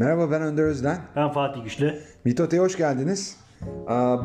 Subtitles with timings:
[0.00, 0.98] Merhaba ben Önder Özden.
[1.16, 1.98] Ben Fatih Güçlü.
[2.24, 3.36] Mitote'ye hoş geldiniz.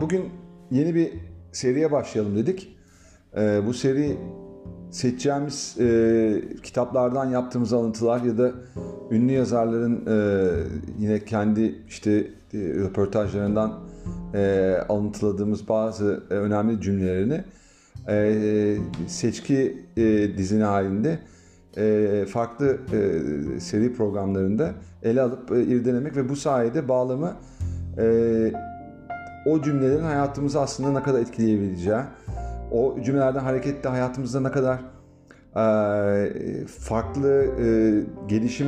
[0.02, 0.30] Bugün
[0.72, 1.14] yeni bir
[1.52, 2.78] seriye başlayalım dedik.
[3.38, 4.18] Ee, Bu seri
[4.92, 8.52] seçeceğimiz e, kitaplardan yaptığımız alıntılar ya da
[9.12, 10.50] ünlü yazarların e,
[11.00, 13.80] yine kendi işte e, röportajlarından
[14.90, 17.44] alıntıladığımız bazı önemli cümlelerini
[19.08, 19.86] seçki
[20.38, 21.20] dizini halinde
[22.26, 24.72] farklı e, seri programlarında
[25.04, 27.34] ele alıp e, irdelemek ve bu sayede bağlamı
[27.98, 28.54] e,
[29.46, 32.02] o cümlelerin hayatımızı aslında ne kadar etkileyebileceği,
[32.72, 34.80] o cümlelerden hareketle hayatımızda ne kadar
[35.56, 38.68] e, farklı e, gelişim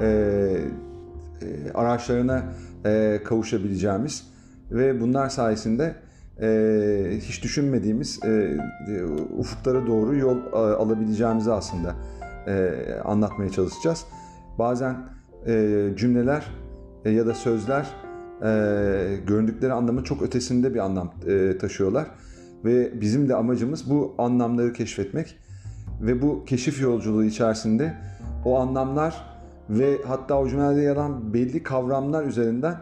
[0.00, 2.42] e, e, araçlarına
[2.84, 4.26] e, kavuşabileceğimiz
[4.70, 5.94] ve bunlar sayesinde
[6.40, 8.28] e, hiç düşünmediğimiz e,
[8.88, 9.04] e,
[9.38, 11.94] ufuklara doğru yol e, alabileceğimizi aslında
[12.46, 12.70] e,
[13.04, 14.04] anlatmaya çalışacağız.
[14.58, 14.96] Bazen
[15.46, 16.46] e, cümleler
[17.04, 17.86] e, ya da sözler
[18.42, 18.46] e,
[19.26, 22.06] göründükleri anlamın çok ötesinde bir anlam e, taşıyorlar
[22.64, 25.38] ve bizim de amacımız bu anlamları keşfetmek
[26.00, 27.94] ve bu keşif yolculuğu içerisinde
[28.44, 29.36] o anlamlar
[29.70, 32.76] ve hatta o cümlelerde yer alan belli kavramlar üzerinden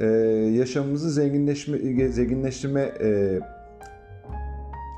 [0.00, 0.06] e,
[0.56, 3.40] yaşamımızı zenginleşme, zenginleştirme e,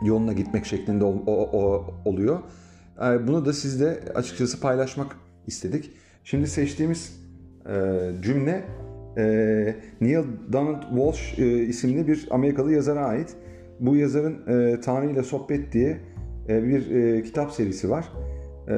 [0.05, 2.39] yoluna gitmek şeklinde ol, o, o, oluyor.
[3.03, 5.91] E, bunu da sizle açıkçası paylaşmak istedik.
[6.25, 7.21] Şimdi seçtiğimiz
[7.67, 7.73] e,
[8.23, 8.65] cümle
[9.19, 9.25] e,
[10.01, 13.35] Neil Donald Walsh e, isimli bir Amerikalı yazara ait.
[13.81, 15.97] Bu yazarın e, Tanrı ile Sohbet diye
[16.49, 18.05] e, bir e, kitap serisi var.
[18.69, 18.75] E,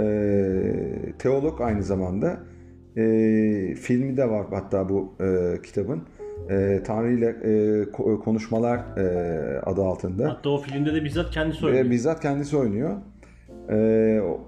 [1.19, 2.41] teolog aynı zamanda.
[2.97, 3.03] E,
[3.75, 6.03] filmi de var hatta bu e, kitabın.
[6.51, 7.51] E, Tanrı ile e,
[7.83, 10.31] ko- konuşmalar e, adı altında.
[10.31, 11.91] Hatta o filmde de bizzat kendisi oynuyor.
[11.91, 12.91] bizzat kendisi oynuyor.
[14.21, 14.41] O-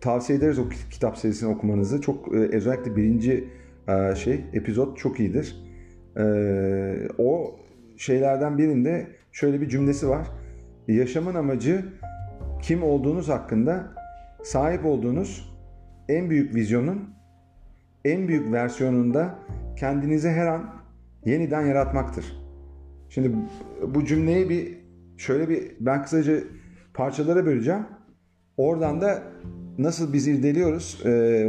[0.00, 2.00] tavsiye ederiz o ki- kitap serisini okumanızı.
[2.00, 3.48] Çok e, özellikle birinci
[3.88, 5.66] e, şey epizod çok iyidir.
[6.18, 7.56] Ee, o
[7.96, 10.26] şeylerden birinde şöyle bir cümlesi var.
[10.88, 11.84] Yaşamın amacı
[12.62, 13.94] kim olduğunuz hakkında
[14.44, 15.56] sahip olduğunuz
[16.08, 17.10] en büyük vizyonun
[18.04, 19.38] en büyük versiyonunda
[19.76, 20.74] kendinizi her an
[21.24, 22.24] yeniden yaratmaktır.
[23.08, 23.30] Şimdi
[23.94, 24.78] bu cümleyi bir
[25.16, 26.36] şöyle bir ben kısaca
[26.94, 27.86] parçalara böleceğim.
[28.56, 29.22] Oradan da
[29.78, 31.08] nasıl biz irdeliyoruz e,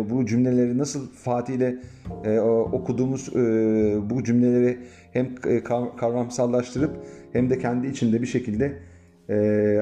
[0.09, 1.75] bu cümleleri nasıl Fatih ile
[2.25, 3.39] e, okuduğumuz e,
[4.09, 4.77] bu cümleleri
[5.13, 6.91] hem e, kav- kavramsallaştırıp
[7.33, 8.73] hem de kendi içinde bir şekilde
[9.29, 9.33] e,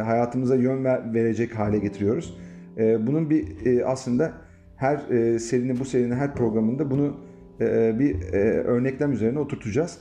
[0.06, 2.38] hayatımıza yön ver- verecek hale getiriyoruz.
[2.78, 4.34] E, bunun bir e, aslında
[4.76, 7.18] her e, serinin bu serinin her programında bunu
[7.62, 9.98] e, bir e, örneklem üzerine oturtacağız.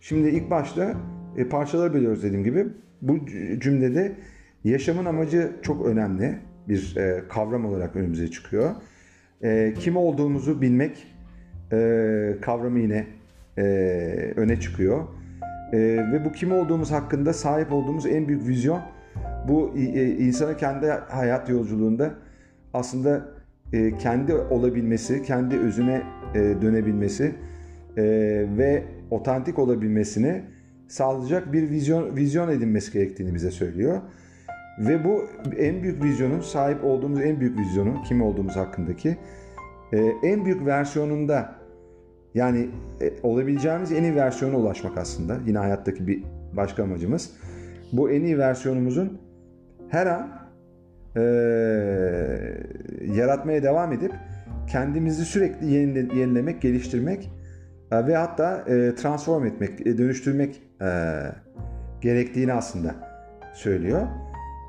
[0.00, 0.94] Şimdi ilk başta
[1.36, 2.66] e, parçalara bölüyoruz dediğim gibi.
[3.02, 3.18] Bu
[3.60, 4.12] cümlede
[4.64, 6.38] yaşamın amacı çok önemli
[6.68, 8.74] bir e, kavram olarak önümüze çıkıyor.
[9.42, 11.06] E, kim olduğumuzu bilmek
[11.72, 13.06] e, kavramı yine
[13.58, 13.62] e,
[14.36, 15.04] öne çıkıyor.
[15.72, 15.78] E,
[16.12, 18.80] ve bu kim olduğumuz hakkında sahip olduğumuz en büyük vizyon
[19.48, 22.14] bu e, insana kendi hayat yolculuğunda
[22.74, 23.28] aslında
[23.72, 26.02] e, kendi olabilmesi, kendi özüne
[26.34, 27.34] e, dönebilmesi
[27.96, 28.04] e,
[28.58, 30.42] ve otantik olabilmesini
[30.88, 34.00] sağlayacak bir vizyon vizyon edinmesi gerektiğini bize söylüyor.
[34.78, 35.24] Ve bu
[35.58, 39.16] en büyük vizyonun sahip olduğumuz en büyük vizyonun kim olduğumuz hakkındaki
[39.92, 41.54] e, en büyük versiyonunda
[42.34, 42.68] yani
[43.00, 45.36] e, olabileceğimiz en iyi versiyona ulaşmak aslında.
[45.46, 47.30] Yine hayattaki bir başka amacımız.
[47.92, 49.18] Bu en iyi versiyonumuzun
[49.88, 50.28] her an
[51.16, 51.20] e,
[53.14, 54.12] yaratmaya devam edip
[54.66, 57.30] kendimizi sürekli yenile- yenilemek, geliştirmek
[57.92, 60.88] e, ve hatta e, transform etmek, e, dönüştürmek e,
[62.00, 62.94] gerektiğini aslında
[63.52, 64.06] söylüyor.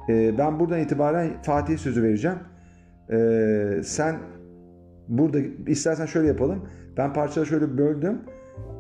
[0.10, 2.38] E, ben buradan itibaren Fatih'e sözü vereceğim.
[3.12, 4.16] E, sen
[5.08, 6.70] burada istersen şöyle yapalım.
[6.98, 8.20] Ben parçaları şöyle böldüm.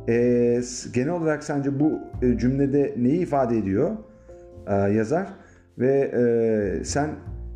[0.09, 0.61] E,
[0.93, 3.91] genel olarak sence bu e, cümlede neyi ifade ediyor
[4.67, 5.27] e, yazar
[5.79, 5.91] ve
[6.79, 7.09] e, sen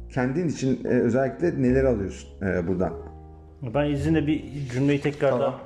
[0.09, 2.93] kendin için e, özellikle neler alıyorsun e, buradan?
[3.73, 4.43] Ben izinle bir
[4.73, 5.59] cümleyi tekrardan Tamam.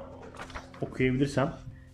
[0.81, 1.53] okuyabilirsem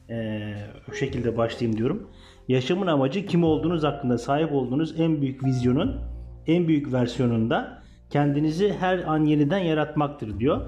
[0.09, 0.55] eee
[0.91, 2.07] o şekilde başlayayım diyorum.
[2.49, 6.01] Yaşamın amacı kim olduğunuz hakkında sahip olduğunuz en büyük vizyonun
[6.47, 10.61] en büyük versiyonunda kendinizi her an yeniden yaratmaktır diyor.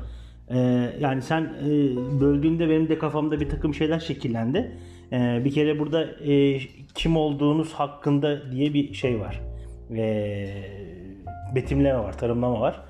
[0.52, 0.58] Eee,
[1.00, 4.78] yani sen eee, böldüğünde benim de kafamda bir takım şeyler şekillendi.
[5.12, 6.60] Eee, bir kere burada eee,
[6.96, 9.42] kim olduğunuz hakkında diye bir şey var.
[9.90, 10.64] Eee,
[11.56, 12.82] betimleme var, tanımlama var.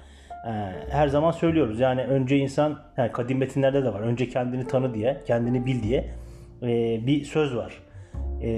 [0.47, 0.49] Ee,
[0.89, 1.79] her zaman söylüyoruz.
[1.79, 3.99] Yani önce insan, yani kadim metinlerde de var.
[4.01, 6.13] Önce kendini tanı diye, kendini bil diye
[6.61, 6.67] e,
[7.07, 7.73] bir söz var.
[8.41, 8.49] E,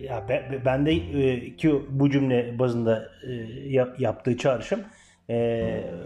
[0.00, 3.32] ya ben, ben de e, ki bu cümle bazında e,
[3.68, 4.80] yap- yaptığı çağrışım
[5.30, 5.34] e,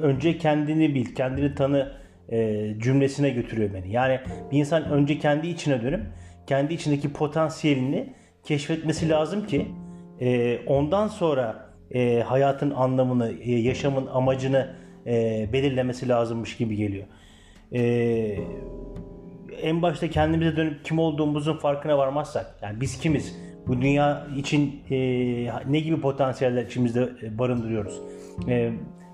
[0.03, 1.93] önce kendini bil, kendini tanı
[2.29, 3.93] e, cümlesine götürüyor beni.
[3.93, 4.21] Yani
[4.53, 6.01] bir insan önce kendi içine dönüp
[6.47, 8.13] kendi içindeki potansiyelini
[8.45, 9.67] keşfetmesi lazım ki
[10.21, 14.75] e, ondan sonra e, hayatın anlamını, e, yaşamın amacını
[15.07, 17.07] e, belirlemesi lazımmış gibi geliyor.
[17.75, 17.81] E,
[19.63, 24.97] en başta kendimize dönüp kim olduğumuzun farkına varmazsak, yani biz kimiz, bu dünya için e,
[25.73, 28.01] ne gibi potansiyeller içimizde e, barındırıyoruz,
[28.49, 28.73] e,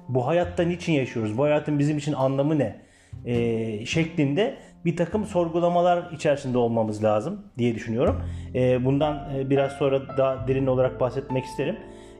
[0.08, 2.85] bu hayatta niçin yaşıyoruz, bu hayatın bizim için anlamı ne
[3.25, 4.55] e, şeklinde
[4.85, 8.23] bir takım sorgulamalar içerisinde olmamız lazım diye düşünüyorum.
[8.55, 11.76] E, bundan e, biraz sonra daha derin olarak bahsetmek isterim.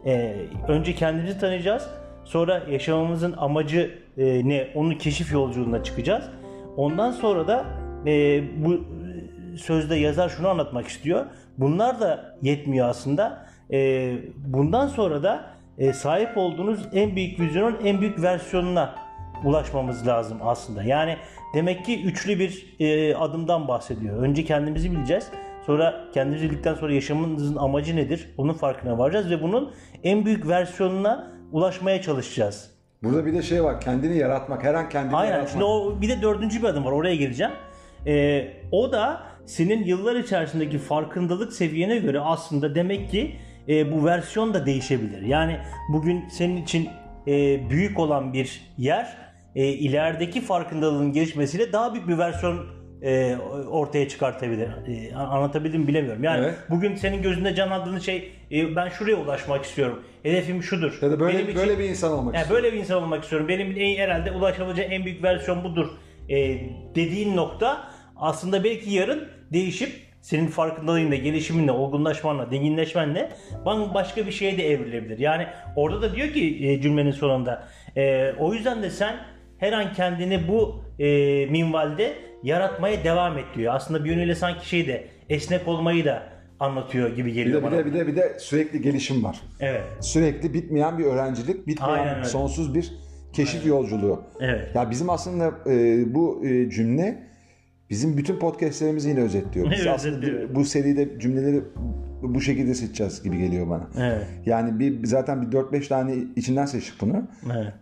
[0.07, 0.35] E,
[0.69, 1.91] önce kendimizi tanıyacağız.
[2.25, 4.69] Sonra yaşamamızın amacı e, ne?
[4.75, 6.25] Onun keşif yolculuğuna çıkacağız.
[6.77, 7.65] Ondan sonra da
[8.07, 8.85] e, bu
[9.57, 11.27] sözde yazar şunu anlatmak istiyor.
[11.59, 13.47] Bunlar da yetmiyor aslında.
[13.73, 14.13] E,
[14.47, 15.45] bundan sonra da
[15.79, 18.95] e, sahip olduğunuz en büyük vizyonun en büyük versiyonuna
[19.45, 20.83] ulaşmamız lazım aslında.
[20.83, 21.17] Yani
[21.55, 24.23] demek ki üçlü bir e, adımdan bahsediyor.
[24.23, 25.31] Önce kendimizi bileceğiz.
[25.67, 28.35] Sonra kendimizi bildikten sonra yaşamımızın amacı nedir?
[28.39, 29.73] Onun farkına varacağız ve bunun
[30.05, 32.71] en büyük versiyonuna ulaşmaya çalışacağız.
[33.03, 33.81] Burada bir de şey var.
[33.81, 34.65] Kendini yaratmak.
[34.65, 35.31] Her an kendini Aynen.
[35.31, 35.51] yaratmak.
[35.51, 36.93] Şimdi o bir de dördüncü bir adım var.
[36.93, 37.53] Oraya geleceğim.
[38.07, 43.35] Ee, o da senin yıllar içerisindeki farkındalık seviyene göre aslında demek ki
[43.69, 45.23] e, bu versiyon da değişebilir.
[45.23, 45.57] Yani
[45.93, 46.89] bugün senin için
[47.27, 49.17] e, büyük olan bir yer
[49.55, 52.67] e, ilerideki farkındalığın gelişmesiyle daha büyük bir versiyon
[53.03, 53.37] e,
[53.71, 54.69] ortaya çıkartabilir.
[54.89, 56.25] E, anlatabildim mi bilemiyorum.
[56.25, 56.55] Yani Evet.
[56.71, 60.03] bugün senin gözünde canlandığın şey e, ben şuraya ulaşmak istiyorum.
[60.23, 60.99] Hedefim şudur.
[61.03, 62.65] Ya da böyle Benim için- böyle bir insan olmak yani istiyorum.
[62.65, 63.49] böyle bir insan olmak istiyorum.
[63.49, 65.87] Benim en, herhalde ulaşabileceğim en büyük versiyon budur.
[66.29, 66.37] E,
[66.95, 67.85] dediğin nokta
[68.17, 73.31] aslında belki yarın değişip senin farkındalığınla, gelişiminle, olgunlaşmanla, dinginleşmenle
[73.95, 75.19] başka bir şeye de evrilebilir.
[75.19, 75.47] Yani
[75.77, 79.17] orada da diyor ki e, cümlenin sonunda e, o yüzden de sen
[79.59, 81.07] her an kendini bu e,
[81.47, 82.13] minvalde
[82.43, 83.75] yaratmaya devam et diyor.
[83.75, 86.23] Aslında bir yönüyle sanki şey de esnek olmayı da
[86.61, 87.79] anlatıyor gibi Bir geliyor de, bir bana.
[87.81, 89.41] de bir de bir de sürekli gelişim var.
[89.61, 89.83] Evet.
[90.01, 92.25] Sürekli bitmeyen bir öğrencilik, bitmeyen Aynen öyle.
[92.25, 92.93] sonsuz bir
[93.33, 94.23] keşif yolculuğu.
[94.41, 94.75] Evet.
[94.75, 97.23] Ya bizim aslında e, bu e, cümle
[97.91, 99.71] bizim bütün podcastlerimizi yine özetliyor.
[99.71, 101.61] Biz aslında bu seride cümleleri
[102.23, 103.89] bu şekilde seçeceğiz gibi geliyor bana.
[103.99, 104.27] Evet.
[104.47, 107.23] Yani bir zaten bir 4-5 tane içinden seçtik bunu.
[107.57, 107.73] Evet.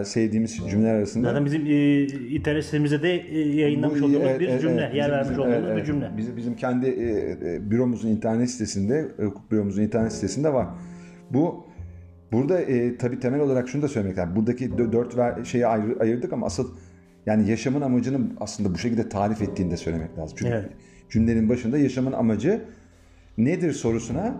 [0.00, 1.28] Ee, sevdiğimiz cümleler arasında.
[1.28, 4.94] Zaten bizim e, internet sitemizde de e, yayınlamış Bu- olduğumuz evet, bir evet, cümle, evet.
[4.94, 6.10] yer vermiş bizim- olduğumuz evet, bir cümle.
[6.16, 10.66] Bizim, bizim kendi e, e, büromuzun internet sitesinde, hukuk büromuzun internet sitesinde var.
[11.30, 11.64] Bu
[12.32, 14.36] burada e, tabii temel olarak şunu da söylemek lazım.
[14.36, 16.70] Buradaki dö- dört ver, şeyi ayrı, ayırdık ama asıl
[17.26, 20.36] yani yaşamın amacını aslında bu şekilde tarif ettiğini de söylemek lazım.
[20.38, 20.70] Çünkü Evet.
[21.10, 22.64] cümlenin başında yaşamın amacı
[23.38, 24.34] nedir sorusuna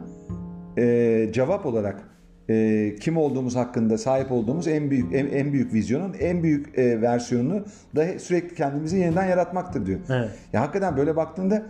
[0.79, 2.09] e, cevap olarak
[2.51, 7.03] e, kim olduğumuz hakkında sahip olduğumuz en büyük en, en büyük vizyonun en büyük e,
[7.03, 7.65] versiyonunu
[7.97, 10.01] da sürekli kendimizi yeniden yaratmaktır diyor.
[10.11, 10.31] Evet.
[10.53, 11.63] Ya hakikaten böyle baktığında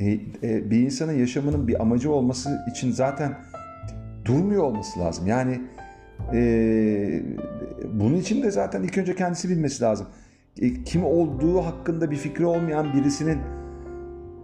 [0.00, 0.12] e,
[0.42, 3.34] e, bir insanın yaşamının bir amacı olması için zaten
[4.24, 5.26] durmuyor olması lazım.
[5.26, 5.60] Yani
[6.34, 7.22] e,
[7.92, 10.06] bunun için de zaten ilk önce kendisi bilmesi lazım.
[10.58, 13.38] E, kim olduğu hakkında bir fikri olmayan birisinin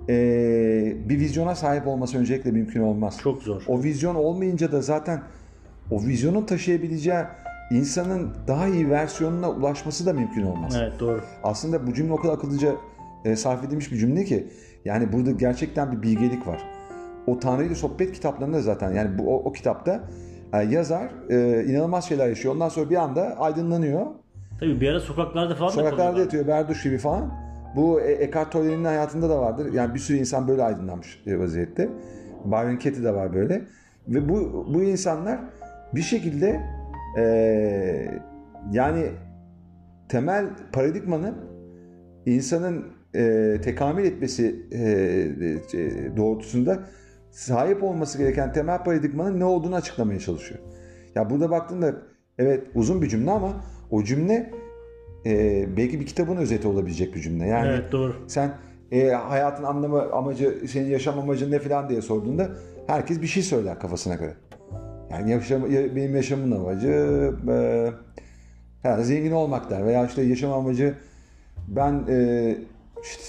[0.09, 3.19] e, bir vizyona sahip olması öncelikle mümkün olmaz.
[3.23, 3.63] Çok zor.
[3.69, 5.23] O vizyon olmayınca da zaten
[5.91, 7.25] o vizyonun taşıyabileceği
[7.71, 10.77] insanın daha iyi versiyonuna ulaşması da mümkün olmaz.
[10.79, 11.21] Evet doğru.
[11.43, 12.75] Aslında bu cümle o kadar akıllıca
[13.25, 14.47] e, sarf edilmiş bir cümle ki
[14.85, 16.63] yani burada gerçekten bir bilgelik var.
[17.27, 20.09] O Tanrı ile Sohbet kitaplarında zaten yani bu o, o kitapta
[20.53, 22.55] e, yazar e, inanılmaz şeyler yaşıyor.
[22.55, 24.07] Ondan sonra bir anda aydınlanıyor.
[24.61, 26.21] Tabii bir ara sokaklarda falan da Sokaklarda kalıyorlar.
[26.21, 27.33] yatıyor Berduş gibi falan.
[27.77, 29.73] Bu e, Eckhart Tolle'nin hayatında da vardır.
[29.73, 31.89] Yani bir sürü insan böyle aydınlanmış e, vaziyette.
[32.45, 33.63] Byron Katie de var böyle.
[34.09, 35.41] Ve bu bu insanlar
[35.95, 36.61] bir şekilde
[37.19, 37.25] e,
[38.73, 39.07] yani
[40.09, 41.35] temel paradigmanın
[42.27, 42.85] insanın
[43.15, 44.79] e, tekamül etmesi e,
[45.79, 46.79] e, doğrultusunda
[47.31, 50.61] sahip olması gereken temel paradigmanın ne olduğunu açıklamaya çalışıyor.
[51.15, 51.95] Ya burada baktığında
[52.39, 53.53] evet uzun bir cümle ama
[53.91, 54.51] o cümle
[55.27, 57.47] e, belki bir kitabın özeti olabilecek bir cümle.
[57.47, 58.15] Yani Evet doğru.
[58.27, 58.55] sen
[58.93, 62.49] e, hayatın anlamı, amacı, senin yaşam amacın ne falan diye sorduğunda
[62.87, 64.35] herkes bir şey söyler kafasına göre.
[65.11, 66.89] Yani yaşam, ya- benim yaşamın amacı
[67.51, 67.87] e,
[68.83, 70.95] herhalde zengin olmak der veya işte yaşam amacı
[71.69, 72.57] ben e,
[73.03, 73.23] işte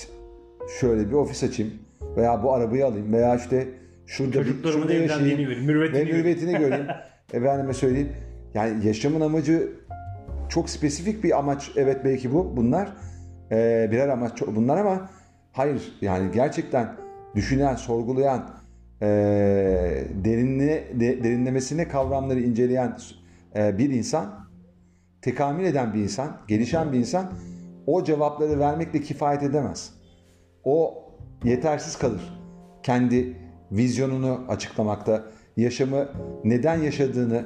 [0.79, 1.73] şöyle bir ofis açayım
[2.17, 3.67] veya bu arabayı alayım veya işte
[4.05, 6.17] şurada bir şurada yaşayayım göreyim, mürvetini ve göreyim.
[6.17, 6.85] mürvetini göreyim.
[7.33, 8.09] Efendime söyleyeyim.
[8.53, 9.69] Yani yaşamın amacı
[10.49, 12.93] çok spesifik bir amaç evet belki bu bunlar
[13.51, 15.09] Ee, birer amaç bunlar ama
[15.51, 16.95] hayır yani gerçekten
[17.35, 18.49] düşünen sorgulayan
[19.01, 19.07] e,
[20.23, 22.97] derinliğe de- derinlemesine kavramları inceleyen
[23.55, 24.47] e, bir insan
[25.21, 27.29] tekamül eden bir insan gelişen bir insan
[27.85, 29.93] o cevapları vermekle kifayet edemez.
[30.63, 31.03] O
[31.43, 32.39] yetersiz kalır.
[32.83, 33.37] Kendi
[33.71, 35.23] vizyonunu açıklamakta,
[35.57, 36.09] yaşamı
[36.43, 37.45] neden yaşadığını,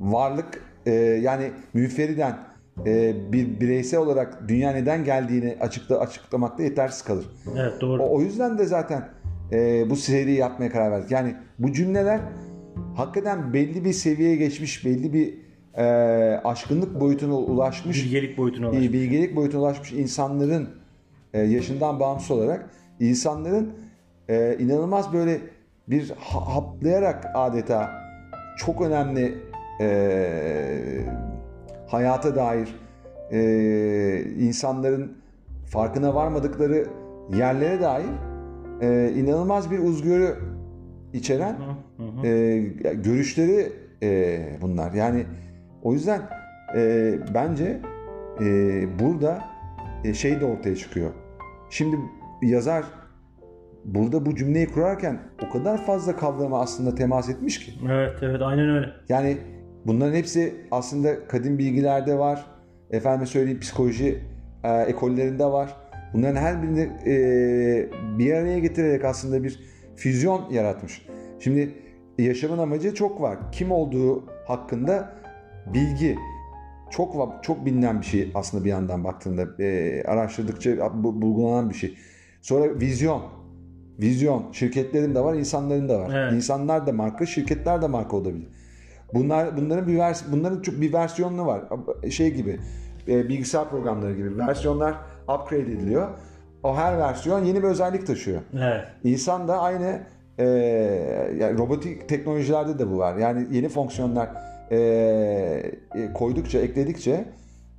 [0.00, 2.38] varlık e, yani müferiden
[2.86, 7.26] e, bir bireysel olarak dünya neden geldiğini açıkla, açıklamakta yetersiz kalır.
[7.56, 8.02] Evet doğru.
[8.02, 9.08] O, o yüzden de zaten
[9.52, 11.10] e, bu seriyi yapmaya karar verdik.
[11.10, 12.20] Yani bu cümleler
[12.96, 15.34] hakikaten belli bir seviyeye geçmiş, belli bir
[15.74, 15.84] e,
[16.44, 18.92] aşkınlık boyutuna ulaşmış, Bilgelik boyutuna e, ulaşmış.
[18.92, 20.68] bilgelik boyutuna ulaşmış insanların
[21.34, 22.70] e, yaşından bağımsız olarak
[23.00, 23.72] insanların
[24.28, 25.40] e, inanılmaz böyle
[25.88, 27.90] bir ha- haplayarak adeta
[28.58, 29.34] çok önemli
[29.80, 29.86] e,
[31.86, 32.74] hayata dair
[33.32, 35.16] e, insanların
[35.66, 36.86] farkına varmadıkları
[37.34, 38.10] yerlere dair
[38.80, 40.36] e, inanılmaz bir uzgörü
[41.12, 41.56] içeren
[41.96, 42.26] Hı hı.
[42.26, 42.58] e,
[42.94, 43.72] görüşleri
[44.02, 44.92] e, bunlar.
[44.92, 45.26] Yani
[45.82, 46.20] o yüzden
[46.76, 47.80] e, bence
[48.40, 48.44] e,
[48.98, 49.42] burada
[50.04, 51.10] e, şey de ortaya çıkıyor.
[51.70, 51.96] Şimdi
[52.42, 52.84] yazar
[53.84, 57.72] burada bu cümleyi kurarken o kadar fazla kavrama aslında temas etmiş ki.
[57.90, 58.86] Evet evet aynen öyle.
[59.08, 59.36] Yani
[59.86, 62.46] bunların hepsi aslında kadim bilgilerde var.
[62.90, 64.18] Efendim söyleyeyim psikoloji
[64.64, 65.76] e, ekollerinde var.
[66.14, 69.60] Bunların her birini e, bir araya getirerek aslında bir
[69.96, 71.06] füzyon yaratmış.
[71.38, 71.74] Şimdi
[72.18, 73.38] yaşamın amacı çok var.
[73.52, 75.12] Kim olduğu hakkında
[75.74, 76.16] bilgi
[76.90, 81.74] çok va- çok bilinen bir şey aslında bir yandan baktığında e, araştırdıkça bu- bulgulanan bir
[81.74, 81.94] şey.
[82.42, 83.22] Sonra vizyon.
[84.00, 84.52] Vizyon.
[84.52, 86.10] Şirketlerin de var, insanların da var.
[86.14, 86.32] Evet.
[86.32, 88.48] İnsanlar da marka, şirketler de marka olabilir.
[89.14, 91.62] Bunlar bunların bir vers bunların çok bir versiyonu var.
[92.10, 92.60] Şey gibi
[93.08, 96.08] e, bilgisayar programları gibi versiyonlar upgrade ediliyor.
[96.62, 98.40] O her versiyon yeni bir özellik taşıyor.
[98.54, 98.84] Evet.
[99.04, 100.00] İnsan da aynı
[100.38, 100.44] e,
[101.38, 103.16] yani robotik teknolojilerde de bu var.
[103.16, 104.28] Yani yeni fonksiyonlar
[104.70, 104.76] e,
[105.94, 107.24] e, koydukça, ekledikçe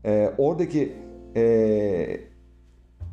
[0.06, 0.94] e, oradaki
[1.36, 2.18] e,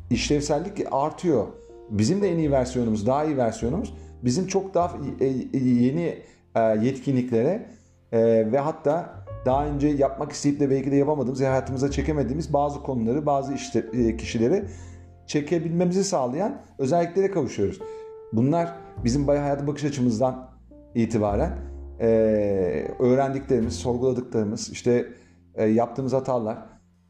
[0.09, 1.47] işlevsellik artıyor.
[1.89, 6.15] Bizim de en iyi versiyonumuz, daha iyi versiyonumuz bizim çok daha e, yeni
[6.81, 7.65] yetkinliklere
[8.11, 13.25] e, ve hatta daha önce yapmak isteyip de belki de yapamadığımız, hayatımıza çekemediğimiz bazı konuları,
[13.25, 14.65] bazı işte, e, kişileri
[15.27, 17.79] çekebilmemizi sağlayan özelliklere kavuşuyoruz.
[18.33, 20.49] Bunlar bizim bayağı hayata bakış açımızdan
[20.95, 21.57] itibaren
[21.99, 22.07] e,
[22.99, 25.07] öğrendiklerimiz, sorguladıklarımız, işte
[25.55, 26.57] e, yaptığımız hatalar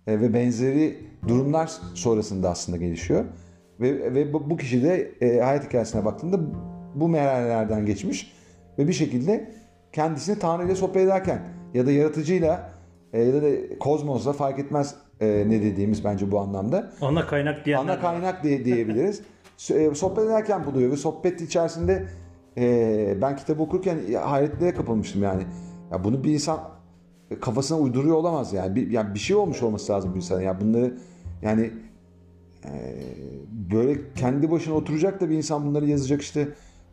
[0.07, 3.25] e, ve benzeri durumlar sonrasında aslında gelişiyor.
[3.79, 6.39] Ve, ve bu, bu kişi de e, hayat hikayesine baktığında
[6.95, 8.33] bu merhalelerden geçmiş
[8.77, 9.51] ve bir şekilde
[9.93, 11.41] kendisini Tanrı ile sohbet ederken
[11.73, 12.69] ya da yaratıcıyla
[13.13, 16.91] e, ya da kozmosla fark etmez e, ne dediğimiz bence bu anlamda.
[17.01, 17.93] Ana kaynak diyenler.
[17.93, 19.21] Ana kaynak diye, diyebiliriz.
[19.69, 22.07] E, sohbet ederken buluyor ve sohbet içerisinde
[22.57, 25.43] e, ben kitabı okurken hayretlere kapılmıştım yani.
[25.91, 26.59] Ya bunu bir insan
[27.41, 28.75] kafasına uyduruyor olamaz yani.
[28.75, 30.41] Bir, yani bir şey olmuş olması lazım bu insana.
[30.41, 30.93] Ya bunları
[31.41, 31.71] yani
[32.65, 32.71] e,
[33.71, 36.47] böyle kendi başına oturacak da bir insan bunları yazacak işte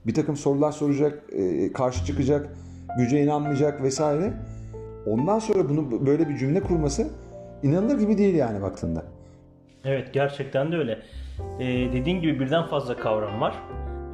[0.06, 2.56] bir takım sorular soracak, e, karşı çıkacak,
[2.98, 4.32] güce inanmayacak vesaire.
[5.06, 7.08] Ondan sonra bunu böyle bir cümle kurması
[7.62, 9.02] inanılır gibi değil yani baktığında.
[9.84, 10.98] Evet gerçekten de öyle.
[11.60, 13.54] Ee, dediğin gibi birden fazla kavram var.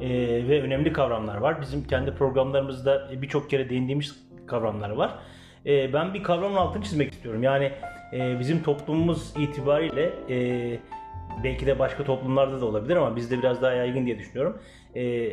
[0.01, 0.09] Ee,
[0.47, 1.61] ve önemli kavramlar var.
[1.61, 4.15] Bizim kendi programlarımızda birçok kere değindiğimiz
[4.47, 5.19] kavramlar var.
[5.65, 7.43] Ee, ben bir kavramın altını çizmek istiyorum.
[7.43, 7.71] Yani
[8.13, 10.79] e, bizim toplumumuz itibariyle e,
[11.43, 14.57] belki de başka toplumlarda da olabilir ama bizde biraz daha yaygın diye düşünüyorum.
[14.95, 15.29] Ee,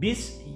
[0.00, 0.46] biz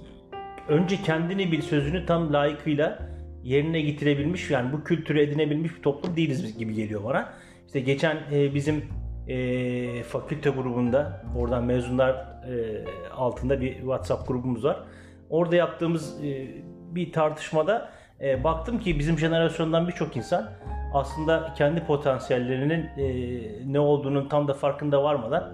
[0.69, 2.99] önce kendini bir sözünü tam layıkıyla
[3.43, 7.33] yerine getirebilmiş yani bu kültürü edinebilmiş bir toplum değiliz gibi geliyor bana.
[7.65, 8.85] İşte geçen e, bizim
[9.27, 14.83] e, fakülte grubunda oradan mezunlar e, altında bir WhatsApp grubumuz var.
[15.29, 16.47] Orada yaptığımız e,
[16.95, 17.89] bir tartışmada
[18.21, 20.51] e, baktım ki bizim jenerasyondan birçok insan
[20.93, 25.53] aslında kendi potansiyellerinin e, ne olduğunun tam da farkında varmadan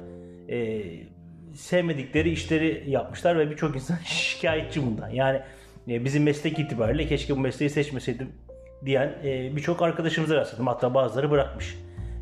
[0.49, 0.83] e,
[1.53, 5.09] sevmedikleri işleri yapmışlar ve birçok insan şikayetçi bundan.
[5.09, 5.41] Yani
[5.87, 8.29] e, bizim meslek itibariyle keşke bu mesleği seçmeseydim
[8.85, 10.67] diyen e, birçok arkadaşımıza rastladım.
[10.67, 11.77] Hatta bazıları bırakmış.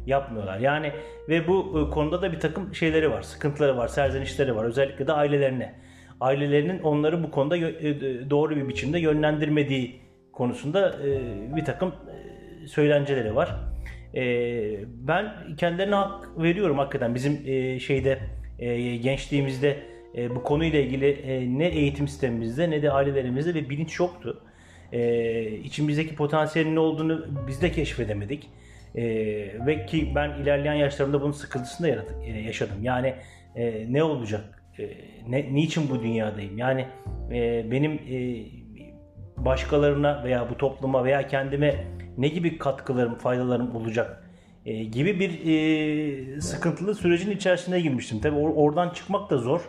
[0.06, 0.60] Yapmıyorlar.
[0.60, 0.92] Yani
[1.30, 3.22] ve bu e, konuda da bir takım şeyleri var.
[3.22, 4.66] Sıkıntıları var, serzenişleri var.
[4.66, 5.76] Özellikle de ailelerine.
[6.22, 7.56] Ailelerinin onları bu konuda
[8.30, 10.02] doğru bir biçimde yönlendirmediği
[10.34, 10.96] konusunda
[11.56, 11.96] bir takım
[12.68, 13.56] söylenceleri var.
[15.08, 17.16] Ben kendilerine hak veriyorum hakikaten.
[17.16, 17.38] Bizim
[17.80, 18.20] şeyde
[18.60, 19.78] e, gençliğimizde
[20.18, 24.42] e, bu konuyla ilgili e, ne eğitim sistemimizde ne de ailelerimizde bir bilinç yoktu.
[24.92, 28.50] E, içimizdeki potansiyelin ne olduğunu biz de keşfedemedik.
[28.96, 29.04] E,
[29.66, 32.78] ve ki ben ilerleyen yaşlarımda bunun sıkıntısını da yaratık, e, yaşadım.
[32.84, 33.14] Yani
[33.56, 34.64] e, ne olacak?
[34.80, 34.90] E,
[35.28, 36.58] ne, niçin bu dünyadayım?
[36.58, 36.86] Yani
[37.32, 38.46] e, benim e,
[39.38, 41.76] başkalarına veya bu topluma veya kendime
[42.18, 44.29] ne gibi katkılarım, faydalarım olacak?
[44.70, 48.20] E, gibi bir e, sıkıntılı sürecin içerisine girmiştim.
[48.20, 49.62] Tabii or- oradan çıkmak da zor.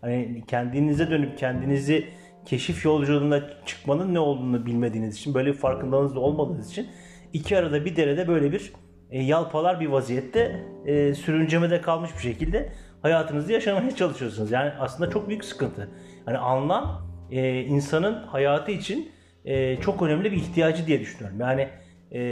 [0.00, 2.04] Hani kendinize dönüp kendinizi
[2.46, 6.86] keşif yolculuğuna çıkmanın ne olduğunu bilmediğiniz için, böyle bir farkındalığınız da olmadığınız için
[7.32, 8.72] iki arada bir derede böyle bir
[9.10, 14.50] e, yalpalar bir vaziyette e, sürüncemede kalmış bir şekilde hayatınızı yaşamaya çalışıyorsunuz.
[14.50, 15.90] Yani aslında çok büyük sıkıntı.
[16.26, 19.10] Yani anlam e, insanın hayatı için
[19.44, 21.40] e, çok önemli bir ihtiyacı diye düşünüyorum.
[21.40, 21.68] Yani
[22.12, 22.22] e,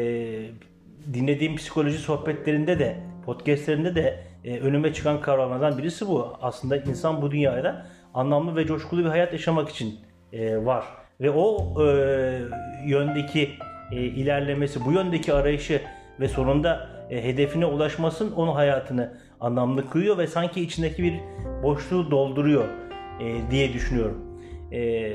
[1.15, 6.37] dinlediğim psikoloji sohbetlerinde de, podcastlerinde de e, önüme çıkan kavramlardan birisi bu.
[6.43, 10.01] Aslında insan bu dünyada anlamlı ve coşkulu bir hayat yaşamak için
[10.33, 10.85] e, var.
[11.21, 11.87] Ve o e,
[12.87, 13.51] yöndeki
[13.93, 15.83] e, ilerlemesi, bu yöndeki arayışı
[16.21, 21.21] ve sonunda e, hedefine ulaşmasın onun hayatını anlamlı kılıyor ve sanki içindeki bir
[21.63, 22.65] boşluğu dolduruyor
[23.21, 24.41] e, diye düşünüyorum.
[24.73, 25.13] E,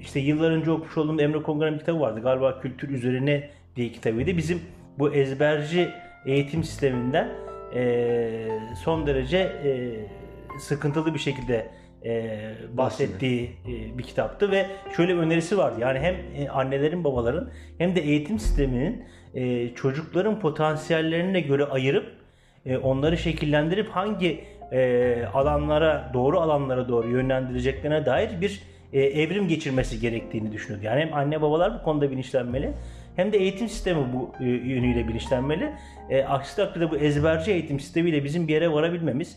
[0.00, 2.20] işte yıllar önce okumuş olduğum Emre Kongar'ın bir kitabı vardı.
[2.20, 4.36] Galiba Kültür Üzerine diye kitabıydı.
[4.36, 4.60] Bizim
[4.98, 5.90] bu ezberci
[6.26, 7.28] eğitim sisteminden
[7.74, 8.48] e,
[8.84, 9.70] son derece e,
[10.58, 11.70] sıkıntılı bir şekilde
[12.04, 12.40] e,
[12.72, 15.76] bahsettiği e, bir kitaptı ve şöyle bir önerisi vardı.
[15.80, 22.06] Yani hem e, annelerin babaların hem de eğitim sisteminin e, çocukların potansiyellerine göre ayırıp
[22.66, 28.62] e, onları şekillendirip hangi e, alanlara doğru alanlara doğru yönlendireceklerine dair bir
[28.92, 30.86] e, evrim geçirmesi gerektiğini düşünüyordu.
[30.86, 32.72] Yani hem anne babalar bu konuda bilinçlenmeli
[33.16, 35.72] hem de eğitim sistemi bu e, yönüyle bilinçlenmeli.
[36.10, 39.36] E, aksi takdirde bu ezberci eğitim sistemiyle bizim bir yere varabilmemiz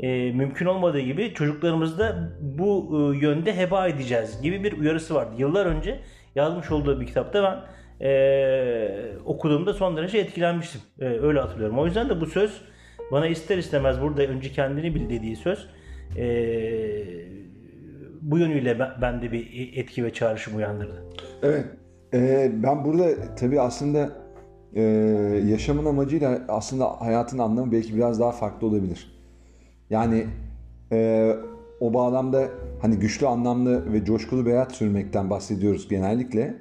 [0.00, 5.34] e, mümkün olmadığı gibi çocuklarımızı da bu e, yönde heba edeceğiz gibi bir uyarısı vardı.
[5.38, 5.98] Yıllar önce
[6.34, 10.80] yazmış olduğu bir kitapta ben e, okuduğumda son derece etkilenmiştim.
[11.00, 11.78] E, öyle hatırlıyorum.
[11.78, 12.60] O yüzden de bu söz
[13.12, 15.68] bana ister istemez burada önce kendini bil dediği söz
[16.16, 16.26] e,
[18.20, 21.04] bu yönüyle bende bir etki ve çağrışım uyandırdı.
[21.42, 21.66] Evet.
[22.16, 24.10] E, ben burada tabii aslında
[24.74, 24.82] e,
[25.46, 29.12] yaşamın amacıyla aslında hayatın anlamı belki biraz daha farklı olabilir.
[29.90, 30.26] Yani
[30.92, 31.32] e,
[31.80, 32.48] o bağlamda
[32.82, 36.54] hani güçlü, anlamlı ve coşkulu bir hayat sürmekten bahsediyoruz genellikle.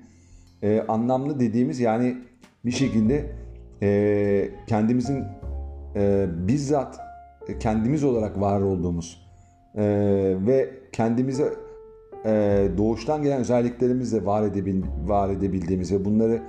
[0.64, 2.18] E, anlamlı dediğimiz yani
[2.66, 3.32] bir şekilde
[3.82, 5.24] e, kendimizin
[5.96, 7.00] e, bizzat
[7.60, 9.28] kendimiz olarak var olduğumuz
[9.76, 9.84] e,
[10.48, 11.54] ve kendimize
[12.26, 16.42] e, doğuştan gelen özelliklerimizle var, edebil, var edebildiğimiz ve bunları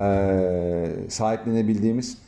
[0.00, 2.18] e, sahiplenebildiğimiz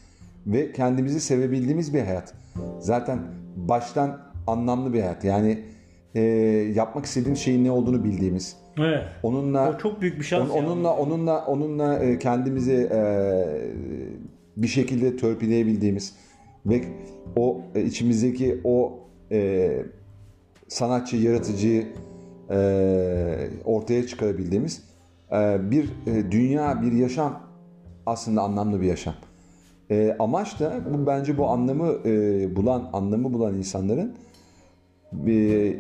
[0.47, 2.35] ve kendimizi sevebildiğimiz bir hayat.
[2.79, 3.19] Zaten
[3.57, 5.25] baştan anlamlı bir hayat.
[5.25, 5.59] Yani
[6.15, 6.21] e,
[6.75, 8.57] yapmak istediğimiz şeyin ne olduğunu bildiğimiz.
[8.79, 9.03] Evet.
[9.23, 10.51] Onunla o çok büyük bir şans.
[10.51, 10.99] On, onunla yani.
[10.99, 13.03] onunla onunla e, kendimizi e,
[14.57, 16.17] bir şekilde törpüleyebildiğimiz
[16.67, 16.85] ve
[17.37, 18.99] o e, içimizdeki o
[19.33, 19.71] e,
[20.69, 21.87] sanatçı, yaratıcıyı
[22.51, 24.85] e, ortaya çıkarabildiğimiz
[25.33, 27.41] e, bir e, dünya, bir yaşam
[28.07, 29.15] aslında anlamlı bir yaşam.
[29.91, 34.15] E, amaç da bu bence bu anlamı e, bulan, anlamı bulan insanların
[35.27, 35.77] e,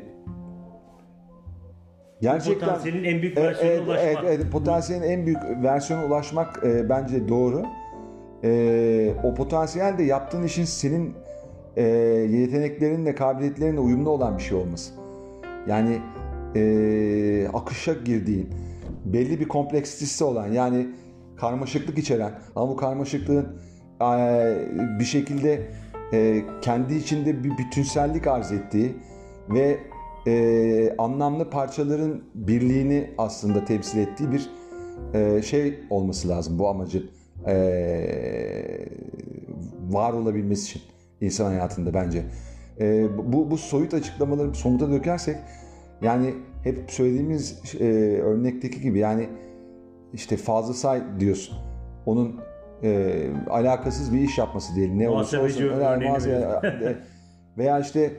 [2.21, 4.25] gerçekten potansiyelin en büyük versiyonuna evet, ulaşmak.
[4.25, 7.63] Evet, evet, potansiyelin en büyük versiyona ulaşmak e, bence doğru.
[8.45, 11.15] E, o potansiyel de yaptığın işin senin
[11.77, 11.83] e,
[12.31, 14.95] yeteneklerinle, kabiliyetlerinle uyumlu olan bir şey olması.
[15.67, 16.01] Yani
[16.55, 18.49] e, akışa girdiğin,
[19.05, 20.89] belli bir kompleksitesi olan yani
[21.37, 23.47] karmaşıklık içeren ama bu karmaşıklığın
[24.03, 24.09] e,
[24.99, 25.71] bir şekilde
[26.13, 28.97] e, kendi içinde bir bütünsellik arz ettiği
[29.49, 29.79] ve
[30.27, 34.51] e, anlamlı parçaların birliğini aslında temsil ettiği bir
[35.15, 37.11] e, şey olması lazım bu amacın
[37.47, 37.55] e,
[39.91, 40.83] var olabilmesi için
[41.21, 42.25] insan hayatında bence.
[42.81, 45.37] E, bu, bu soyut açıklamaları somuta dökersek
[46.03, 47.85] yani hep söylediğimiz e,
[48.23, 49.29] örnekteki gibi yani
[50.13, 51.57] işte fazla say diyorsun.
[52.07, 52.41] Onun
[52.83, 54.99] e, alakasız bir iş yapması diyelim.
[54.99, 55.63] Ne olursa olsun.
[55.63, 56.97] Öyle,
[57.59, 58.13] veya işte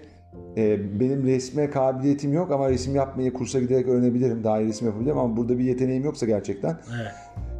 [0.58, 4.44] e, benim resme kabiliyetim yok ama resim yapmayı kursa giderek öğrenebilirim.
[4.44, 6.78] Daha iyi resim yapabilirim ama burada bir yeteneğim yoksa gerçekten.
[6.96, 7.12] Evet.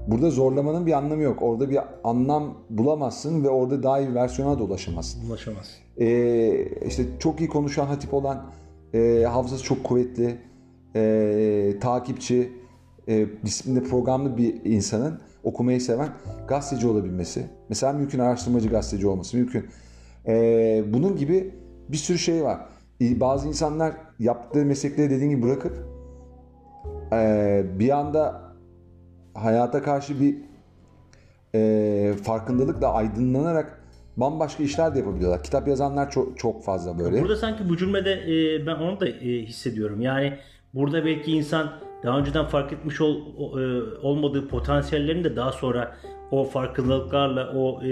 [0.08, 1.42] Burada zorlamanın bir anlamı yok.
[1.42, 5.30] Orada bir anlam bulamazsın ve orada daha iyi versiyona da ulaşamazsın.
[5.30, 5.78] Ulaşamaz.
[5.98, 8.46] Ee, işte çok iyi konuşan hatip olan,
[8.94, 10.38] e, hafızası çok kuvvetli,
[10.96, 12.52] e, takipçi,
[13.08, 16.10] e, disiplinde programlı bir insanın okumayı seven
[16.48, 17.46] gazeteci olabilmesi.
[17.70, 19.66] Mesela mümkün araştırmacı gazeteci olması mümkün.
[20.28, 21.54] E, bunun gibi
[21.90, 22.60] bir sürü şey var.
[23.02, 25.88] E, bazı insanlar yaptıkları meslekleri dediğin gibi bırakıp
[27.14, 28.42] e, bir anda
[29.34, 30.38] hayata karşı bir
[31.56, 33.85] e, farkındalıkla aydınlanarak
[34.18, 35.44] bambaşka işler de yapabiliyorlar.
[35.44, 37.22] Kitap yazanlar çok çok fazla böyle.
[37.22, 40.02] Burada sanki bu cümlede e, ben onu da e, hissediyorum.
[40.02, 40.34] Yani
[40.74, 41.72] burada belki insan
[42.04, 45.96] daha önceden fark etmiş ol, o, e, olmadığı potansiyellerini de daha sonra
[46.32, 47.90] o farkındalıklarla o e,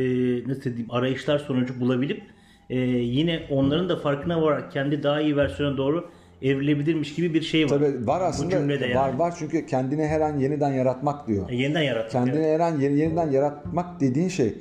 [0.48, 2.24] nasıl diyeyim arayışlar sonucu bulabilip
[2.70, 6.10] e, yine onların da farkına vararak kendi daha iyi versiyona doğru
[6.42, 7.70] evrilebilirmiş gibi bir şey var.
[7.70, 8.96] Tabii var Bu aslında cümlede yani.
[8.96, 11.50] var var çünkü kendini her an yeniden yaratmak diyor.
[11.50, 12.12] E, yeniden yaratmak.
[12.12, 12.60] Kendini evet.
[12.60, 14.54] her an yeni- yeniden yaratmak dediğin şey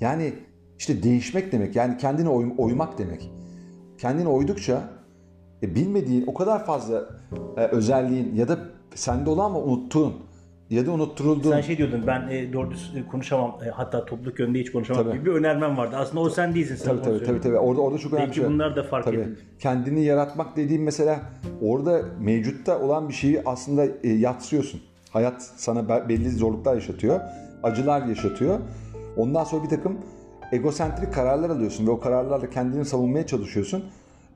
[0.00, 0.32] yani
[0.80, 1.76] işte değişmek demek.
[1.76, 3.30] Yani kendini oy- oymak demek.
[3.98, 4.82] Kendini oydukça
[5.62, 7.04] e, bilmediğin o kadar fazla
[7.56, 8.58] e, özelliğin ya da
[8.94, 10.14] sende olan ama unuttuğun
[10.70, 14.40] ya da unutturulduğun Sen şey diyordun ben e, doğru düz e, konuşamam e, hatta topluluk
[14.40, 15.14] önünde hiç konuşamam Tabii.
[15.18, 15.96] gibi bir önermem vardı.
[15.96, 16.78] Aslında o sen değilsin.
[16.84, 17.58] Tabii tabii tabii tabii.
[17.58, 18.48] Orada orada çok önemli Belki şey.
[18.48, 19.16] bunlar da fark Tabii.
[19.16, 19.38] edildi.
[19.58, 21.20] Kendini yaratmak dediğim mesela
[21.62, 24.80] orada mevcutta olan bir şeyi aslında e, yatsıyorsun.
[25.10, 27.20] Hayat sana be- belli zorluklar yaşatıyor.
[27.62, 28.58] Acılar yaşatıyor.
[29.16, 29.98] Ondan sonra bir takım
[30.52, 33.84] egosentrik kararlar alıyorsun ve o kararlarla kendini savunmaya çalışıyorsun.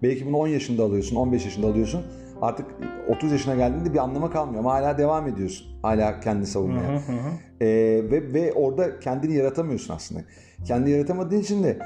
[0.02, 2.02] Belki bunu 10 yaşında alıyorsun, 15 yaşında alıyorsun.
[2.42, 2.66] Artık
[3.08, 5.66] 30 yaşına geldiğinde bir anlama kalmıyor ama hala devam ediyorsun.
[5.82, 6.88] Hala kendini savunmaya.
[6.88, 7.30] Hı hı hı.
[7.60, 7.66] Ee,
[8.10, 10.20] ve, ve orada kendini yaratamıyorsun aslında.
[10.64, 11.78] Kendini yaratamadığın için de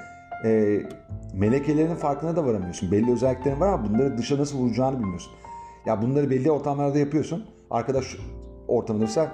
[0.44, 0.80] e,
[1.34, 2.92] melekelerinin farkına da varamıyorsun.
[2.92, 5.32] Belli özelliklerin var ama bunları dışa nasıl vuracağını bilmiyorsun.
[5.86, 7.46] Ya bunları belli ortamlarda yapıyorsun.
[7.70, 8.16] Arkadaş
[8.68, 9.32] ortamında mesela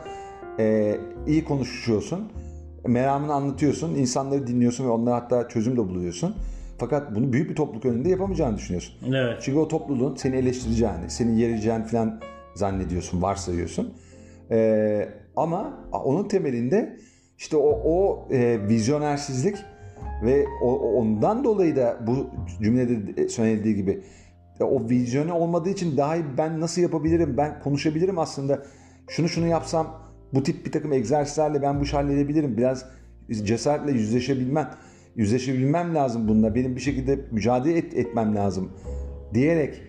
[0.58, 2.32] e, iyi konuşuyorsun.
[2.86, 3.94] Meramını anlatıyorsun.
[3.94, 6.34] insanları dinliyorsun ve onlara hatta çözüm de buluyorsun.
[6.78, 8.94] Fakat bunu büyük bir topluluk önünde yapamayacağını düşünüyorsun.
[9.14, 9.38] Evet.
[9.42, 12.20] Çünkü o topluluğun seni eleştireceğini, seni yereceğini falan
[12.54, 13.94] zannediyorsun, varsayıyorsun.
[14.50, 16.96] Ee, ama onun temelinde
[17.38, 19.56] işte o, o e, vizyonersizlik
[20.24, 22.26] ve o, ondan dolayı da bu
[22.62, 24.02] cümlede söylenildiği gibi
[24.60, 28.62] e, o vizyonu olmadığı için daha iyi ben nasıl yapabilirim, ben konuşabilirim aslında.
[29.08, 32.56] Şunu şunu yapsam bu tip bir takım egzersizlerle ben bu işi halledebilirim.
[32.56, 32.84] Biraz
[33.44, 34.70] cesaretle yüzleşebilmem,
[35.16, 36.54] yüzleşebilmem lazım bununla.
[36.54, 38.72] Benim bir şekilde mücadele et- etmem lazım
[39.34, 39.82] diyerek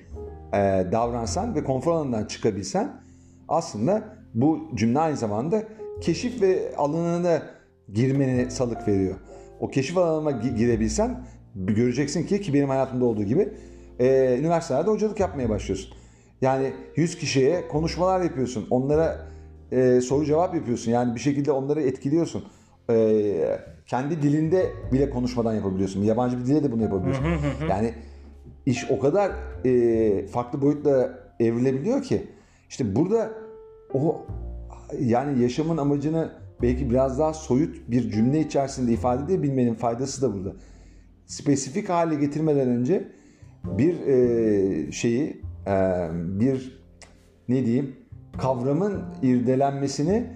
[0.53, 0.57] e,
[0.91, 3.01] davransan ve konfor alanından çıkabilsen
[3.47, 5.63] aslında bu cümle aynı zamanda
[6.01, 7.41] keşif ve alanına
[7.93, 9.15] girmene salık veriyor.
[9.59, 11.23] O keşif alanına gi- girebilsen
[11.55, 13.49] göreceksin ki ki benim hayatımda olduğu gibi
[13.99, 15.91] e, üniversitelerde hocalık yapmaya başlıyorsun.
[16.41, 18.67] Yani 100 kişiye konuşmalar yapıyorsun.
[18.69, 19.27] Onlara
[19.71, 20.91] e, soru cevap yapıyorsun.
[20.91, 22.43] Yani bir şekilde onları etkiliyorsun.
[22.89, 26.03] E, kendi dilinde bile konuşmadan yapabiliyorsun.
[26.03, 27.25] Yabancı bir dile de bunu yapabiliyorsun.
[27.69, 27.93] Yani
[28.65, 29.31] iş o kadar
[29.65, 32.27] e, farklı boyutla evrilebiliyor ki
[32.69, 33.31] işte burada
[33.93, 34.25] o
[34.99, 36.29] yani yaşamın amacını
[36.61, 40.53] belki biraz daha soyut bir cümle içerisinde ifade edebilmenin faydası da burada.
[41.25, 43.07] Spesifik hale getirmeden önce
[43.63, 46.81] bir e, şeyi e, bir
[47.49, 47.95] ne diyeyim
[48.37, 50.27] kavramın irdelenmesini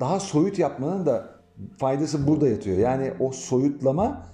[0.00, 1.30] daha soyut yapmanın da
[1.78, 2.78] faydası burada yatıyor.
[2.78, 4.26] Yani o soyutlama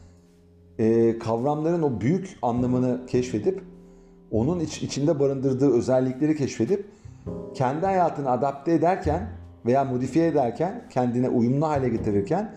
[0.78, 3.62] e, kavramların o büyük anlamını keşfedip
[4.30, 6.86] onun iç, içinde barındırdığı özellikleri keşfedip
[7.54, 9.28] kendi hayatını adapte ederken
[9.66, 12.54] veya modifiye ederken kendine uyumlu hale getirirken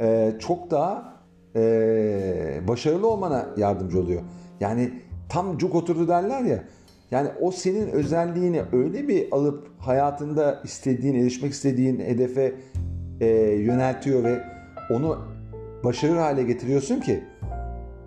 [0.00, 1.14] e, çok daha
[1.56, 4.22] e, başarılı olmana yardımcı oluyor.
[4.60, 4.92] Yani
[5.28, 6.64] tam cuk oturdu derler ya.
[7.10, 12.54] Yani o senin özelliğini öyle bir alıp hayatında istediğin, erişmek istediğin hedefe
[13.20, 14.42] e, yöneltiyor ve
[14.90, 15.18] onu
[15.84, 17.24] başarılı hale getiriyorsun ki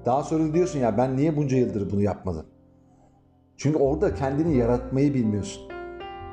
[0.06, 2.46] daha sonra diyorsun ya ben niye bunca yıldır bunu yapmadım?
[3.58, 5.64] Çünkü orada kendini yaratmayı bilmiyorsun.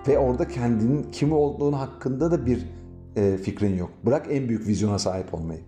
[0.08, 2.66] Ve orada kendinin kim olduğunu hakkında da bir
[3.16, 3.90] e, fikrin yok.
[4.06, 5.60] Bırak en büyük vizyona sahip olmayı.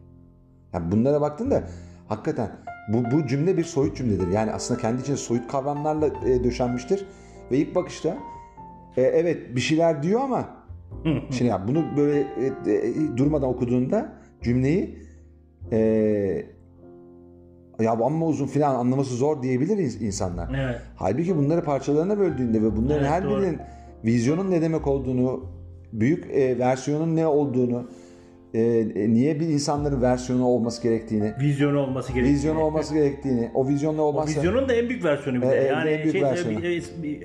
[0.73, 1.63] Yani bunlara baktığında
[2.09, 2.51] hakikaten
[2.93, 4.29] bu, bu cümle bir soyut cümledir.
[4.29, 7.07] Yani aslında kendi içinde soyut kavramlarla e, döşenmiştir.
[7.51, 8.19] Ve ilk bakışta
[8.97, 10.49] e, evet bir şeyler diyor ama
[11.31, 14.99] şimdi ya bunu böyle e, e, durmadan okuduğunda cümleyi
[15.73, 15.79] e,
[17.81, 20.51] ya amma uzun filan anlaması zor diyebilir ins- insanlar.
[20.65, 20.81] Evet.
[20.97, 23.41] Halbuki bunları parçalarına böldüğünde ve bunların Evet, her doğru.
[23.41, 23.59] birinin
[24.05, 25.45] vizyonun ne demek olduğunu,
[25.93, 27.89] büyük e, versiyonun ne olduğunu,
[28.55, 32.35] e, e, niye bir insanların versiyonu olması gerektiğini, Vizyonu olması gerekiyor.
[32.35, 34.41] vizyonu olması gerektiğini, o vizyonla O olmazsa...
[34.41, 35.57] vizyonun da en büyük versiyonu bir de.
[35.61, 36.63] E, e, yani en büyük şey, versiyonu.
[36.63, 37.23] bir- bir-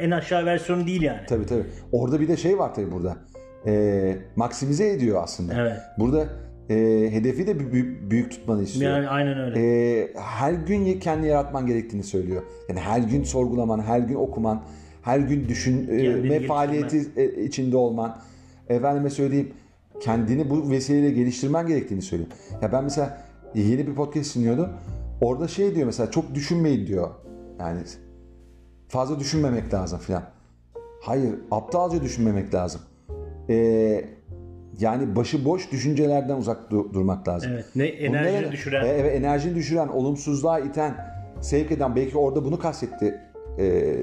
[0.00, 1.20] en aşağı versiyonu değil yani.
[1.28, 1.64] Tabii tabii.
[1.92, 3.16] Orada bir de şey var tabii burada.
[3.66, 5.54] E, maksimize ediyor aslında.
[5.60, 5.76] Evet.
[5.98, 6.26] Burada
[6.70, 6.74] e,
[7.12, 8.92] hedefi de büyük, büyük tutmanı istiyor.
[8.96, 9.60] Yani aynen öyle.
[10.00, 12.42] e, her gün kendi yaratman gerektiğini söylüyor.
[12.68, 14.62] Yani her gün sorgulaman, her gün okuman,
[15.02, 18.16] her gün düşünme faaliyeti e, içinde olman.
[18.68, 19.50] Efendime söyleyeyim
[20.02, 22.30] kendini bu vesileyle geliştirmen gerektiğini söylüyor.
[22.62, 23.18] Ya ben mesela
[23.54, 24.68] yeni bir podcast dinliyordum.
[25.20, 27.10] Orada şey diyor mesela çok düşünmeyin diyor.
[27.60, 27.80] Yani
[28.88, 30.22] fazla düşünmemek lazım filan.
[31.02, 32.80] Hayır aptalca düşünmemek lazım.
[33.48, 34.04] Ee,
[34.80, 37.50] yani başıboş düşüncelerden uzak du- durmak lazım.
[37.54, 37.64] Evet.
[37.76, 38.84] Ne enerjini Bunları- düşüren.
[38.84, 40.96] E, Evet enerjini düşüren, olumsuzluğa iten,
[41.40, 43.20] sevk eden belki orada bunu kastetti
[43.58, 43.94] e,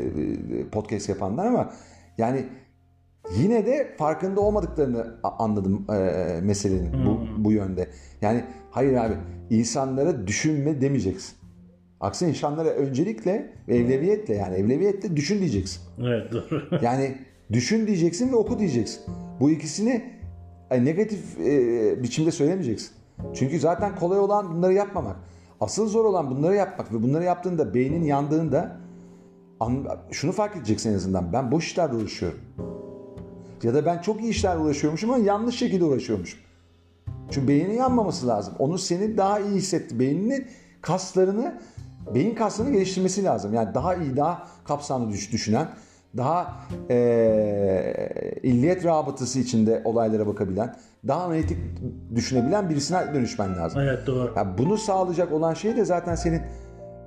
[0.71, 1.73] podcast yapanlar ama
[2.17, 2.45] yani
[3.37, 7.87] yine de farkında olmadıklarını anladım e, meselenin bu, bu yönde.
[8.21, 9.13] Yani hayır abi
[9.49, 11.35] insanlara düşünme demeyeceksin.
[11.99, 15.81] Aksine insanlara öncelikle ve evleviyetle yani evleviyetle düşün diyeceksin.
[15.99, 16.61] Evet doğru.
[16.81, 17.17] Yani
[17.51, 19.01] düşün diyeceksin ve oku diyeceksin.
[19.39, 20.03] Bu ikisini
[20.71, 22.89] e, negatif e, biçimde söylemeyeceksin.
[23.33, 25.15] Çünkü zaten kolay olan bunları yapmamak.
[25.61, 28.77] Asıl zor olan bunları yapmak ve bunları yaptığında beynin yandığında
[29.59, 31.33] an- şunu fark edeceksin en azından.
[31.33, 32.39] Ben boş işlerle uğraşıyorum.
[33.63, 36.39] Ya da ben çok iyi işlerle uğraşıyormuşum ama yanlış şekilde uğraşıyormuşum.
[37.31, 38.53] Çünkü beynin yanmaması lazım.
[38.59, 39.99] Onu senin daha iyi hissetti.
[39.99, 40.47] Beyninin
[40.81, 41.59] kaslarını,
[42.15, 43.53] beyin kaslarını geliştirmesi lazım.
[43.53, 45.67] Yani daha iyi, daha kapsamlı düş- düşünen,
[46.17, 46.55] daha
[46.89, 50.75] eee illiyet rabıtası içinde olaylara bakabilen,
[51.07, 51.57] daha analitik
[52.15, 53.81] düşünebilen birisine dönüşmen lazım.
[53.81, 54.33] evet doğru.
[54.35, 56.41] Yani bunu sağlayacak olan şey de zaten senin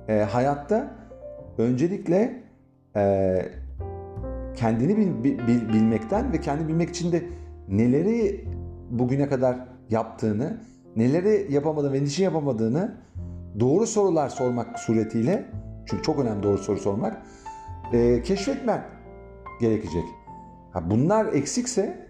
[0.07, 0.87] e, hayatta
[1.57, 2.43] öncelikle
[2.95, 3.45] e,
[4.55, 7.23] kendini bil- bil- bil- bilmekten ve kendi bilmek için de
[7.67, 8.45] neleri
[8.89, 9.57] bugüne kadar
[9.89, 10.61] yaptığını,
[10.95, 12.97] neleri yapamadığını ve niçin yapamadığını
[13.59, 15.45] doğru sorular sormak suretiyle
[15.85, 17.21] çünkü çok önemli doğru soru sormak
[17.93, 18.85] e, keşfetmen
[19.61, 20.03] gerekecek.
[20.71, 22.07] Ha, bunlar eksikse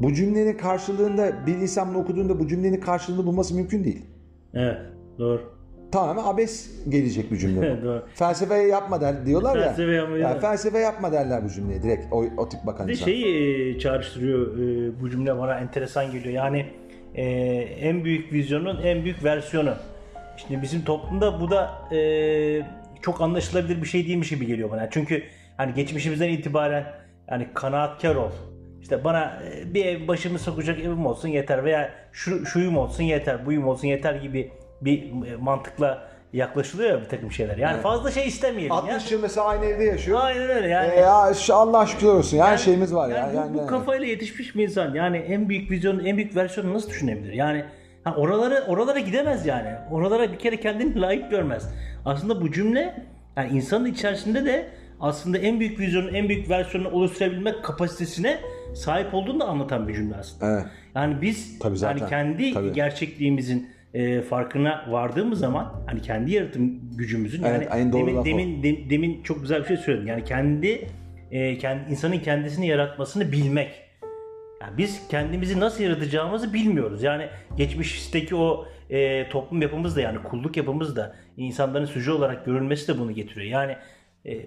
[0.00, 4.06] bu cümlenin karşılığında bir insan bunu okuduğunda bu cümlenin karşılığını bulması mümkün değil.
[4.54, 4.78] Evet
[5.18, 5.57] doğru.
[5.92, 8.02] Tamamen abes gelecek bir cümle bu.
[8.14, 9.62] Felsefe yapma der diyorlar ya.
[9.62, 10.40] Felsefe yapma Ya diyorlar.
[10.40, 13.04] felsefe yapma derler bu cümleye direkt o, o tip bakan insan.
[13.04, 13.26] şeyi
[13.76, 16.34] e, çağrıştırıyor e, bu cümle bana enteresan geliyor.
[16.34, 16.66] Yani
[17.14, 17.24] e,
[17.80, 19.74] en büyük vizyonun en büyük versiyonu.
[20.36, 22.00] Şimdi bizim toplumda bu da e,
[23.02, 24.90] çok anlaşılabilir bir şey değilmiş gibi geliyor bana.
[24.90, 25.22] Çünkü
[25.56, 26.84] hani geçmişimizden itibaren
[27.30, 28.30] yani kanaatkar ol.
[28.80, 29.42] İşte bana
[29.74, 34.14] bir ev başımı sokacak evim olsun yeter veya şu şuyum olsun yeter, buyum olsun yeter
[34.14, 37.56] gibi bir e, mantıkla yaklaşılıyor ya bir takım şeyler.
[37.56, 37.82] Yani Evet.
[37.82, 38.76] fazla şey istemeyelim ya.
[38.78, 40.18] 60 yıl mesela aynı evde yaşıyor.
[40.22, 40.92] Aynen öyle yani.
[40.94, 42.38] E ya Allah şükür olsun.
[42.38, 43.16] Her Yani- şeyimiz var ya.
[43.16, 46.74] yani bu, Yani, bu kafayla yetişmiş bir insan yani en büyük vizyonun en büyük versiyonu
[46.74, 47.32] nasıl düşünebilir?
[47.32, 47.64] Yani
[48.04, 49.68] ha, oraları oralara gidemez yani.
[49.90, 51.68] Oralara bir kere kendini layık görmez.
[52.04, 54.68] Aslında bu cümle yani insanın içerisinde de
[55.00, 58.38] aslında en büyük vizyonun en büyük versiyonunu oluşturabilmek kapasitesine
[58.74, 60.52] sahip olduğunu da anlatan bir cümle aslında.
[60.52, 60.64] Evet.
[60.94, 61.98] Yani biz Tabii zaten.
[61.98, 62.72] yani kendi Tabii.
[62.72, 68.90] gerçekliğimizin e, farkına vardığımız zaman hani kendi yaratım gücümüzün Evet, yani doğru demin demin de-
[68.90, 70.06] demin çok güzel bir şey söyledin.
[70.06, 70.88] Yani kendi
[71.30, 73.70] e, kendi insanın kendisini yaratmasını bilmek.
[74.60, 77.02] Yani biz kendimizi nasıl yaratacağımızı bilmiyoruz.
[77.02, 82.88] Yani geçmişteki o e, toplum yapımız da yani kulluk yapımız da insanların süce olarak görülmesi
[82.94, 83.46] de bunu getiriyor.
[83.46, 83.76] Yani
[84.24, 84.46] e,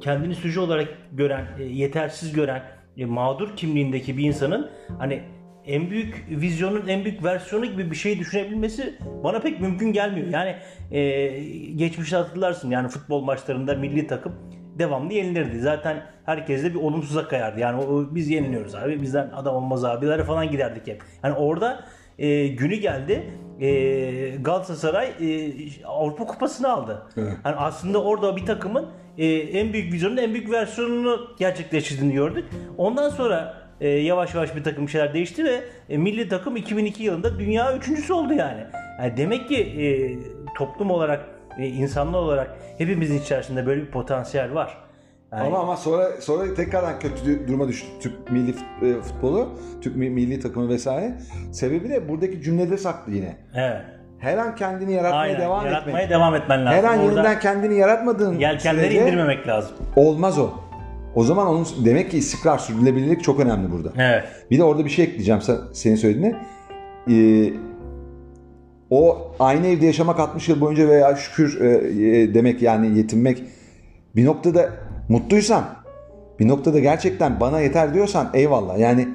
[0.00, 2.62] kendini süce olarak gören, e, yetersiz gören,
[2.96, 5.22] e, mağdur kimliğindeki bir insanın hani
[5.66, 8.94] en büyük vizyonun en büyük versiyonu gibi bir şey düşünebilmesi
[9.24, 10.26] bana pek mümkün gelmiyor.
[10.26, 10.56] Yani
[10.90, 11.28] e,
[11.70, 14.34] geçmişte hatırlarsın yani futbol maçlarında milli takım
[14.78, 15.60] devamlı yenilirdi.
[15.60, 17.60] Zaten herkes de bir olumsuza kayardı.
[17.60, 21.02] Yani o, biz yeniliyoruz abi bizden adam olmaz abilere falan giderdik hep.
[21.24, 21.84] Yani orada
[22.18, 23.22] e, günü geldi
[23.60, 25.52] e, Galatasaray e,
[25.86, 27.02] Avrupa Kupası'nı aldı.
[27.16, 27.36] Evet.
[27.44, 28.86] Yani aslında orada bir takımın
[29.18, 32.44] e, en büyük vizyonun en büyük versiyonunu gerçekleştirdiğini gördük.
[32.78, 37.38] Ondan sonra e, yavaş yavaş bir takım şeyler değişti ve e, milli takım 2002 yılında
[37.38, 38.60] dünya üçüncüsü oldu yani.
[39.00, 39.84] yani demek ki e,
[40.58, 41.24] toplum olarak,
[41.58, 44.78] e, insanlar olarak hepimizin içerisinde böyle bir potansiyel var.
[45.32, 48.50] Yani, Ama ama sonra sonra tekrardan kötü duruma düştü Türk milli
[48.82, 49.48] e, futbolu,
[49.82, 51.14] Türk mi- milli takımı vesaire.
[51.52, 53.36] Sebebi de buradaki cümlede saklı yine.
[53.54, 53.80] evet.
[54.18, 55.40] Her an kendini yaratmaya Aynen.
[55.40, 56.10] devam Yaratmaya etmek.
[56.10, 56.78] devam etmen lazım.
[56.78, 59.76] Her an Orada yeniden kendini yaratmadığın yelkenleri sürece indirmemek lazım.
[59.96, 60.50] olmaz o.
[61.14, 63.92] O zaman onun demek ki istikrar, sürdürülebilirlik çok önemli burada.
[63.98, 64.24] Evet.
[64.50, 66.36] Bir de orada bir şey ekleyeceğim sen- senin söylediğine.
[67.10, 67.52] Ee,
[68.90, 71.68] o aynı evde yaşamak 60 yıl boyunca veya şükür e,
[72.20, 73.42] e, demek yani yetinmek
[74.16, 74.70] bir noktada
[75.08, 75.64] mutluysan
[76.40, 78.78] bir noktada gerçekten bana yeter diyorsan eyvallah.
[78.78, 79.08] Yani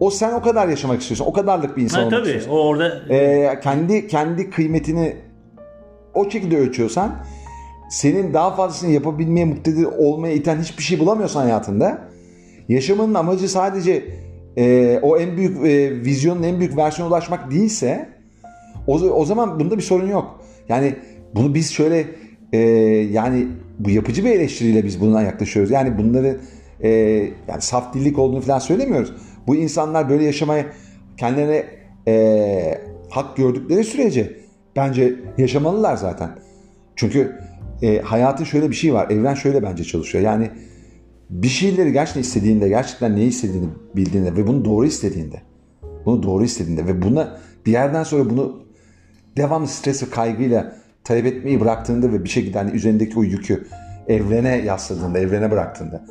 [0.00, 1.24] o sen o kadar yaşamak istiyorsun.
[1.24, 2.50] O kadarlık bir insan Ha, olmak tabii istiyorsun.
[2.50, 5.16] o orada Ee, kendi kendi kıymetini
[6.14, 7.10] o şekilde ölçüyorsan
[7.88, 12.08] senin daha fazlasını yapabilmeye muktedir olmaya iten hiçbir şey bulamıyorsan hayatında
[12.68, 14.04] yaşamının amacı sadece
[14.56, 18.08] e, o en büyük e, vizyonun en büyük versiyona ulaşmak değilse
[18.86, 20.40] o, o zaman bunda bir sorun yok.
[20.68, 20.94] Yani
[21.34, 22.04] bunu biz şöyle
[22.52, 22.58] e,
[23.12, 23.46] yani
[23.78, 25.70] bu yapıcı bir eleştiriyle biz buna yaklaşıyoruz.
[25.70, 26.40] Yani bunları
[26.80, 26.88] e,
[27.48, 29.12] yani saf dillik olduğunu falan söylemiyoruz.
[29.46, 30.66] Bu insanlar böyle yaşamaya
[31.16, 31.64] kendilerine
[32.08, 34.32] e, hak gördükleri sürece
[34.76, 36.30] bence yaşamalılar zaten.
[36.96, 37.38] Çünkü
[37.82, 39.10] e, hayatın şöyle bir şey var.
[39.10, 40.24] Evren şöyle bence çalışıyor.
[40.24, 40.50] Yani
[41.30, 45.42] bir şeyleri gerçekten istediğinde, gerçekten neyi istediğini bildiğinde ve bunu doğru istediğinde,
[46.04, 48.62] bunu doğru istediğinde ve buna bir yerden sonra bunu
[49.36, 53.66] devamlı stres ve kaygıyla talep etmeyi bıraktığında ve bir şekilde hani üzerindeki o yükü
[54.08, 56.06] evrene yasladığında, evrene bıraktığında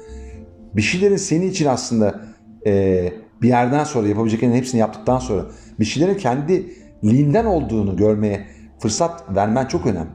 [0.76, 2.22] bir şeylerin senin için aslında
[2.66, 5.46] e, bir yerden sonra yapabileceklerin hepsini yaptıktan sonra
[5.80, 8.48] bir şeylerin kendiliğinden olduğunu görmeye
[8.80, 10.10] fırsat vermen çok önemli.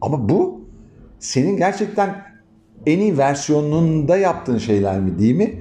[0.00, 0.57] Ama bu
[1.18, 2.24] senin gerçekten
[2.86, 5.54] en iyi versiyonunda yaptığın şeyler mi değil mi?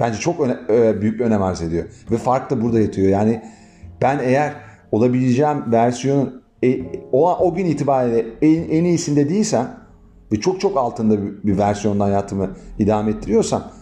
[0.00, 0.56] Bence çok öne,
[1.00, 1.84] büyük bir önem arz ediyor.
[2.10, 3.08] Ve fark da burada yatıyor.
[3.08, 3.42] Yani
[4.02, 4.54] ben eğer
[4.92, 6.80] olabileceğim versiyonun e,
[7.12, 9.76] o, o gün itibariyle en, en iyisinde değilsem
[10.32, 13.72] ve çok çok altında bir, bir versiyondan hayatımı idame ettiriyorsam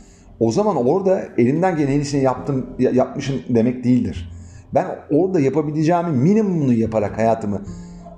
[0.40, 4.32] o zaman orada elimden gelen en iyisini yaptım, yapmışım demek değildir.
[4.74, 7.62] Ben orada yapabileceğimin minimumunu yaparak hayatımı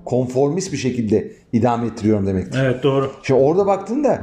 [0.05, 2.61] konformist bir şekilde idame ettiriyorum demektir.
[2.63, 3.11] Evet doğru.
[3.23, 4.21] Şimdi orada baktığında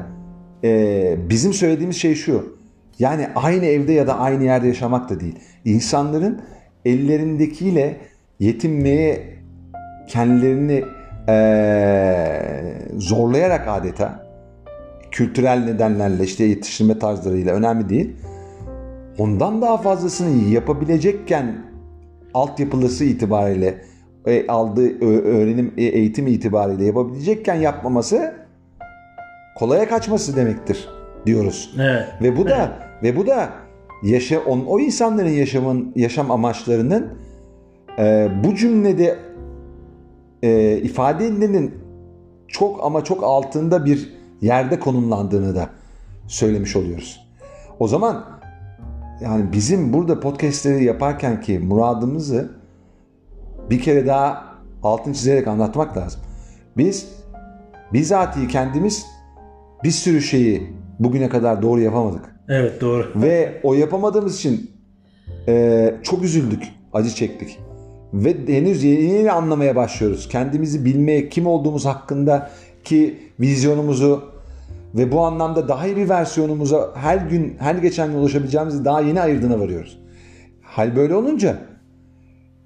[0.64, 2.60] e, bizim söylediğimiz şey şu.
[3.00, 5.36] Yani aynı evde ya da aynı yerde yaşamak da değil.
[5.66, 6.42] İnsanların
[6.86, 7.98] ellerindekiyle
[8.40, 9.40] yetinmeye
[10.08, 10.84] kendilerini
[11.30, 11.36] e,
[12.98, 14.30] zorlayarak adeta
[15.12, 18.16] kültürel nedenlerle işte yetiştirme tarzlarıyla önemli değil.
[19.18, 21.66] Ondan daha fazlasını yapabilecekken
[22.34, 23.82] altyapılısı itibariyle
[24.26, 28.34] e, aldığı öğrenim e, eğitim itibariyle yapabilecekken yapmaması
[29.58, 30.90] kolaya kaçması demektir
[31.26, 31.76] diyoruz.
[31.80, 32.08] Evet.
[32.22, 33.04] Ve bu da evet.
[33.04, 33.50] ve bu da
[34.04, 37.14] yaşa on, o insanların yaşamın yaşam amaçlarının
[38.00, 39.18] e, bu cümlede
[40.44, 41.74] e, ifade edilenin
[42.48, 45.70] çok ama çok altında bir yerde konumlandığını da
[46.28, 47.28] söylemiş oluyoruz.
[47.80, 48.26] O zaman
[49.22, 52.59] yani bizim burada podcastleri yaparken ki muradımızı
[53.70, 54.44] bir kere daha
[54.84, 56.22] altın çizerek anlatmak lazım.
[56.78, 57.08] Biz
[57.94, 59.06] bizatihi kendimiz
[59.84, 62.36] bir sürü şeyi bugüne kadar doğru yapamadık.
[62.50, 63.08] Evet doğru.
[63.16, 64.72] Ve o yapamadığımız için
[65.48, 67.60] e, çok üzüldük, acı çektik.
[68.14, 70.30] Ve henüz yeni yeni anlamaya başlıyoruz.
[70.30, 72.50] Kendimizi bilmeye, kim olduğumuz hakkında
[72.84, 74.24] ki vizyonumuzu
[74.96, 79.22] ve bu anlamda daha iyi bir versiyonumuza her gün, her geçen gün ulaşabileceğimizi daha yeni
[79.22, 80.00] ayırdığına varıyoruz.
[80.62, 81.58] Hal böyle olunca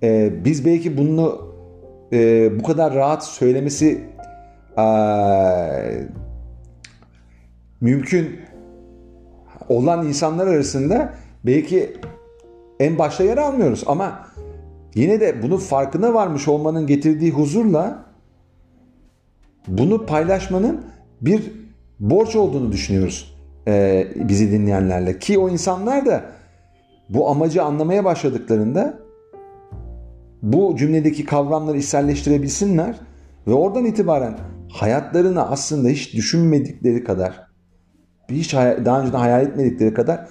[0.03, 1.53] e, biz belki bunu
[2.13, 4.03] e, bu kadar rahat söylemesi
[4.77, 4.85] e,
[7.81, 8.39] mümkün
[9.69, 11.13] olan insanlar arasında
[11.45, 11.97] belki
[12.79, 13.83] en başta yer almıyoruz.
[13.87, 14.27] Ama
[14.95, 18.05] yine de bunun farkına varmış olmanın getirdiği huzurla
[19.67, 20.85] bunu paylaşmanın
[21.21, 21.51] bir
[21.99, 23.35] borç olduğunu düşünüyoruz
[23.67, 25.19] e, bizi dinleyenlerle.
[25.19, 26.23] Ki o insanlar da
[27.09, 29.02] bu amacı anlamaya başladıklarında
[30.43, 32.95] bu cümledeki kavramları içselleştirebilsinler
[33.47, 34.37] ve oradan itibaren
[34.71, 37.47] hayatlarını aslında hiç düşünmedikleri kadar
[38.29, 40.27] hiç daha önceden hayal etmedikleri kadar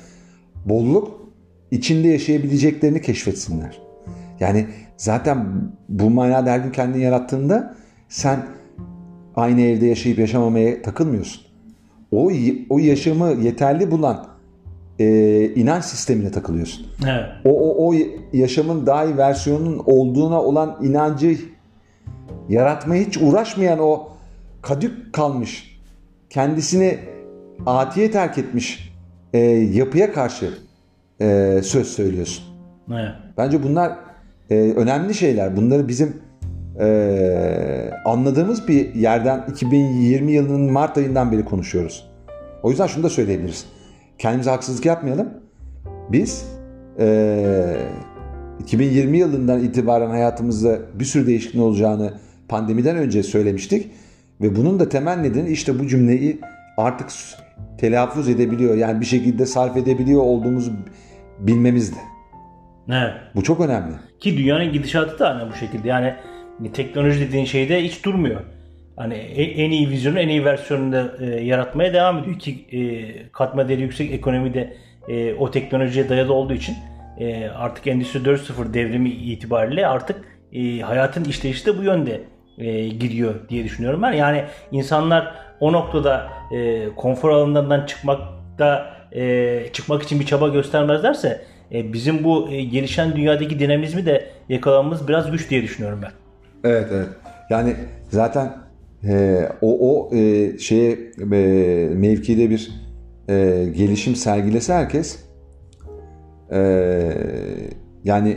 [0.65, 1.23] bolluk
[1.71, 3.79] içinde yaşayabileceklerini keşfetsinler.
[4.41, 5.47] Yani zaten
[5.89, 7.75] bu manada her gün kendini yarattığında
[8.09, 8.47] sen
[9.37, 11.43] aynı evde yaşayıp yaşamamaya takılmıyorsun.
[12.11, 12.31] O,
[12.71, 14.32] o yaşamı yeterli bulan
[15.03, 16.87] e, inanç sistemine takılıyorsun.
[17.07, 17.25] Evet.
[17.45, 17.95] O, o, o
[18.33, 21.37] yaşamın daha iyi versiyonunun olduğuna olan inancı
[22.49, 24.09] yaratmaya hiç uğraşmayan o
[24.63, 25.81] kadük kalmış,
[26.31, 26.99] kendisini
[27.67, 28.93] atiye terk etmiş
[29.33, 30.51] e, yapıya karşı
[31.21, 32.45] e, söz söylüyorsun.
[32.93, 33.11] Evet.
[33.39, 33.93] Bence bunlar
[34.51, 35.57] e, önemli şeyler.
[35.57, 36.17] Bunları bizim
[36.81, 42.13] e, anladığımız bir yerden 2020 yılının Mart ayından beri konuşuyoruz.
[42.63, 43.67] O yüzden şunu da söyleyebiliriz.
[44.19, 45.29] Kendimize haksızlık yapmayalım.
[46.13, 46.49] Biz
[46.99, 47.77] e,
[48.61, 52.15] 2020 yılından itibaren hayatımızda bir sürü değişikliğin olacağını
[52.49, 53.91] pandemiden önce söylemiştik.
[54.41, 56.41] Ve bunun da temel nedeni işte bu cümleyi
[56.77, 57.09] artık
[57.79, 58.75] telaffuz edebiliyor.
[58.75, 60.73] Yani bir şekilde sarf edebiliyor olduğumuzu
[61.39, 61.99] bilmemizdi.
[62.89, 63.15] Evet.
[63.35, 63.95] Bu çok önemli.
[64.21, 65.89] Ki dünyanın gidişatı da hani bu şekilde.
[65.89, 66.15] Yani
[66.73, 68.41] teknoloji dediğin şeyde hiç durmuyor.
[68.97, 72.81] Hani en iyi vizyonu en iyi versiyonunda e, yaratmaya devam ediyor ki e,
[73.33, 74.77] katma değeri yüksek ekonomide
[75.09, 76.77] e, o teknolojiye dayalı olduğu için
[77.19, 82.21] e, artık Endüstri 4.0 devrimi itibariyle artık e, hayatın işleyişi de bu yönde
[82.59, 84.13] e, gidiyor diye düşünüyorum ben.
[84.13, 91.93] Yani insanlar o noktada e, konfor alanlarından çıkmakta e, çıkmak için bir çaba göstermezlerse e,
[91.93, 96.13] bizim bu e, gelişen dünyadaki dinamizmi de yakalamamız biraz güç diye düşünüyorum ben.
[96.71, 97.09] Evet evet.
[97.51, 97.77] Yani
[98.09, 98.62] zaten
[99.05, 100.93] e, o o e, şeye
[101.33, 102.83] e, mevkide bir
[103.29, 105.19] e, gelişim sergilese herkes
[106.53, 106.61] e,
[108.05, 108.37] yani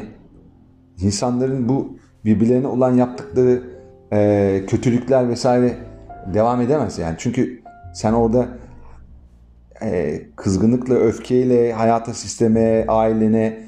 [1.01, 3.63] insanların bu birbirlerine olan yaptıkları
[4.13, 5.73] e, kötülükler vesaire
[6.33, 7.15] devam edemez yani.
[7.17, 7.61] Çünkü
[7.93, 8.47] sen orada
[9.81, 13.59] e, kızgınlıkla, öfkeyle hayata, sisteme, ailene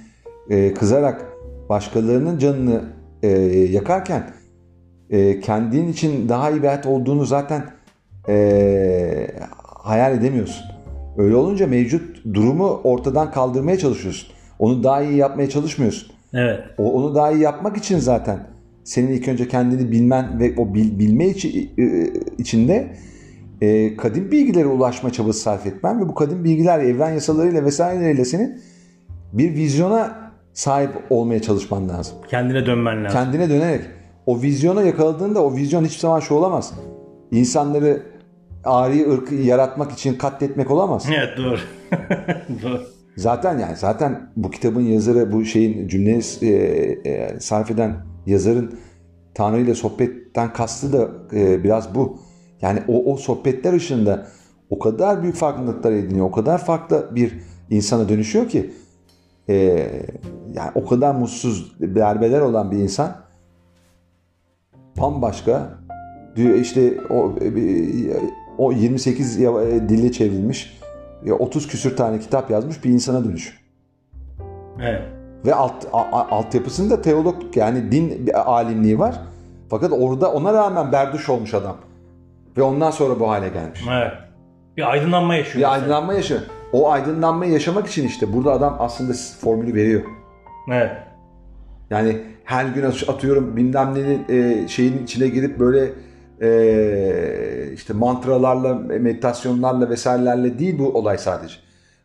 [0.50, 1.26] e, kızarak
[1.70, 2.84] başkalarının canını
[3.24, 3.28] e,
[3.72, 4.24] yakarken
[5.10, 7.64] e, kendin için daha iyi bir hayat olduğunu zaten
[8.30, 9.28] e,
[9.84, 10.66] hayal edemiyorsun.
[11.18, 14.30] Öyle olunca mevcut durumu ortadan kaldırmaya çalışıyorsun.
[14.60, 16.12] Onu daha iyi yapmaya çalışmıyorsun.
[16.34, 16.60] Evet.
[16.78, 18.40] O, onu daha iyi yapmak için zaten
[18.84, 22.88] senin ilk önce kendini bilmen ve o bil, bilme içi, e, içinde
[23.62, 28.62] e, kadim bilgilere ulaşma çabası sarf etmen ve bu kadim bilgiler evren yasalarıyla vesaireleriyle senin
[29.34, 32.18] bir vizyona sahip olmaya çalışman lazım.
[32.30, 33.20] Kendine dönmen lazım.
[33.20, 33.82] Kendine dönerek
[34.28, 36.74] o vizyona yakaladığında o vizyon hiçbir zaman şu olamaz.
[37.32, 38.04] İnsanları
[38.64, 41.06] ari ırkı yaratmak için katletmek olamaz.
[41.10, 41.58] Evet doğru.
[42.64, 42.82] doğru.
[43.18, 48.80] Zaten yani zaten bu kitabın yazarı bu şeyin cümleyi e, e, sarf eden yazarın
[49.34, 52.20] Tanrı ile sohbetten kastı da e, biraz bu.
[52.62, 54.28] Yani o, o sohbetler ışığında
[54.70, 56.26] o kadar büyük farkındalıklar ediniyor.
[56.26, 57.34] O kadar farklı bir
[57.70, 58.72] insana dönüşüyor ki
[59.50, 59.56] e,
[60.54, 63.27] yani o kadar mutsuz berbeler olan bir insan
[65.02, 65.70] bambaşka
[66.36, 67.50] işte o, e,
[68.58, 70.80] o 28 ya- e, dille çevrilmiş
[71.26, 73.60] ya 30 küsür tane kitap yazmış bir insana dönüş.
[74.82, 75.02] Evet.
[75.46, 75.86] Ve alt,
[76.32, 79.20] altyapısında teolog yani din bir alimliği var.
[79.70, 81.78] Fakat orada ona rağmen berduş olmuş adam.
[82.58, 83.86] Ve ondan sonra bu hale gelmiş.
[83.92, 84.12] Evet.
[84.78, 85.68] Bir aydınlanma yaşıyor.
[85.68, 86.36] Bir aydınlanma yaşa.
[86.74, 90.02] O aydınlanmayı yaşamak için işte burada adam aslında formülü veriyor.
[90.72, 90.92] Evet.
[91.90, 95.90] Yani her gün at- atıyorum bilmem nenin e, şeyin içine girip böyle
[96.42, 101.56] e, işte mantralarla, meditasyonlarla vesairelerle değil bu olay sadece.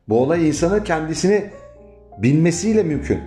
[0.08, 1.44] Bu olay insanın kendisini
[2.18, 3.18] bilmesiyle mümkün.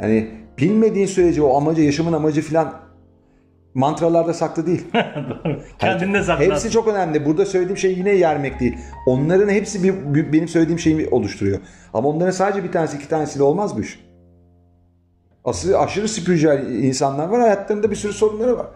[0.00, 0.28] Yani
[0.58, 2.74] bilmediğin sürece o amacı, yaşamın amacı filan
[3.74, 4.84] mantralarda saklı değil.
[4.94, 5.60] Doğru.
[5.78, 6.44] Kendinde sakla.
[6.44, 7.26] Hepsi çok önemli.
[7.26, 8.76] Burada söylediğim şey yine yermek değil.
[9.06, 11.58] Onların hepsi bir, bir- benim söylediğim şeyi oluşturuyor.
[11.94, 14.07] Ama onların sadece bir tanesi iki tanesiyle olmaz bu iş.
[15.44, 17.40] Asıl aşırı spiritüel insanlar var.
[17.40, 18.66] Hayatlarında bir sürü sorunları var.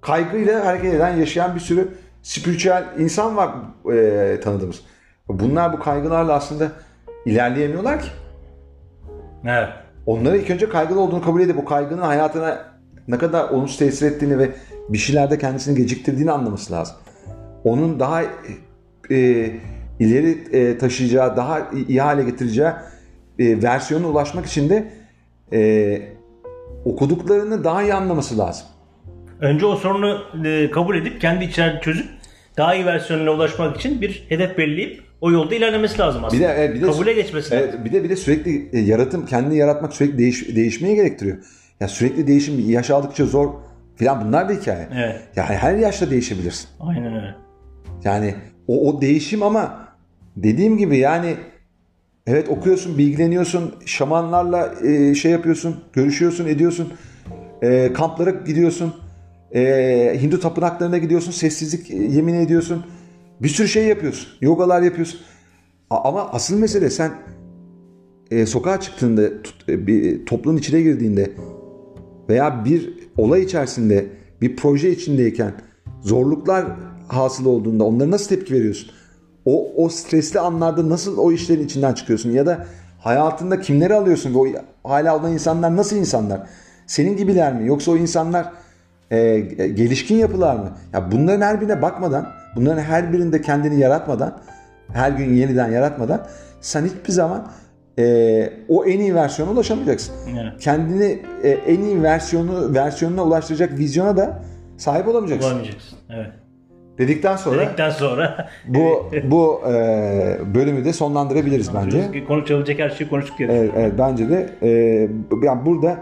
[0.00, 1.88] Kaygıyla hareket eden, yaşayan bir sürü
[2.22, 3.50] spiritüel insan var
[3.92, 4.80] e, tanıdığımız.
[5.28, 6.72] Bunlar bu kaygılarla aslında
[7.26, 8.08] ilerleyemiyorlar ki.
[9.44, 9.68] Evet.
[10.06, 12.64] Onlara ilk önce kaygılı olduğunu kabul edip o kaygının hayatına
[13.08, 14.50] ne kadar olumsuz tesir ettiğini ve
[14.88, 16.96] bir şeylerde kendisini geciktirdiğini anlaması lazım.
[17.64, 18.22] Onun daha
[19.10, 19.50] e,
[20.00, 22.70] ileri e, taşıyacağı, daha iyi hale getireceği
[23.38, 24.92] e, versiyona ulaşmak için de
[25.52, 26.02] e,
[26.84, 28.66] okuduklarını daha iyi anlaması lazım.
[29.40, 32.06] Önce o sorunu e, kabul edip kendi içeride çözüp
[32.56, 36.42] daha iyi versiyonuna ulaşmak için bir hedef belirleyip o yolda ilerlemesi lazım Bir aslında.
[36.42, 37.68] de, evet, bir de Kabule geçmesi lazım.
[37.74, 41.36] Evet, bir de bir de sürekli e, yaratım, kendini yaratmak sürekli değiş, değişmeye gerektiriyor.
[41.80, 43.50] Ya sürekli değişim, yaş aldıkça zor
[43.96, 44.88] filan bunlar da hikaye.
[44.94, 45.20] Evet.
[45.36, 46.68] Yani her yaşta değişebilirsin.
[46.80, 47.34] Aynen öyle.
[48.04, 48.34] Yani
[48.68, 49.88] o, o değişim ama
[50.36, 51.34] dediğim gibi yani
[52.26, 56.92] evet okuyorsun, bilgileniyorsun, şamanlarla e, şey yapıyorsun, görüşüyorsun, ediyorsun,
[57.62, 58.94] e, kamplara gidiyorsun,
[59.54, 62.84] e, Hindu tapınaklarına gidiyorsun, sessizlik e, yemin ediyorsun,
[63.40, 65.20] bir sürü şey yapıyorsun, yogalar yapıyorsun.
[65.90, 67.12] A- ama asıl mesele sen
[68.30, 71.30] e, sokağa çıktığında, tut- e, bir topluluğun içine girdiğinde
[72.28, 74.06] veya bir olay içerisinde,
[74.40, 75.52] bir proje içindeyken
[76.02, 76.66] zorluklar
[77.08, 78.90] hasıl olduğunda onlara nasıl tepki veriyorsun?
[79.44, 82.30] O, o stresli anlarda nasıl o işlerin içinden çıkıyorsun?
[82.30, 82.66] Ya da
[83.00, 84.46] hayatında kimleri alıyorsun ve o
[84.90, 86.40] hala olan insanlar nasıl insanlar?
[86.86, 87.66] Senin gibiler mi?
[87.66, 88.52] Yoksa o insanlar
[89.10, 89.40] e,
[89.74, 90.70] gelişkin yapılar mı?
[90.92, 94.38] Ya bunların her birine bakmadan, bunların her birinde kendini yaratmadan,
[94.92, 96.26] her gün yeniden yaratmadan
[96.60, 97.46] sen hiçbir zaman
[97.98, 100.14] e, o en iyi versiyona ulaşamayacaksın.
[100.32, 100.60] Evet.
[100.60, 104.42] Kendini e, en iyi versiyonu versiyonuna ulaştıracak vizyona da
[104.76, 105.50] sahip olamayacaksın.
[105.50, 105.98] Bulamayacaksın.
[106.10, 106.32] Evet.
[106.98, 109.74] Dedikten sonra Dedikten sonra bu bu e,
[110.54, 112.24] bölümü de sonlandırabiliriz bence.
[112.28, 113.48] konuşabilecek her şeyi konuştuk diye.
[113.52, 114.68] Evet, evet bence de e,
[115.42, 115.96] yani burada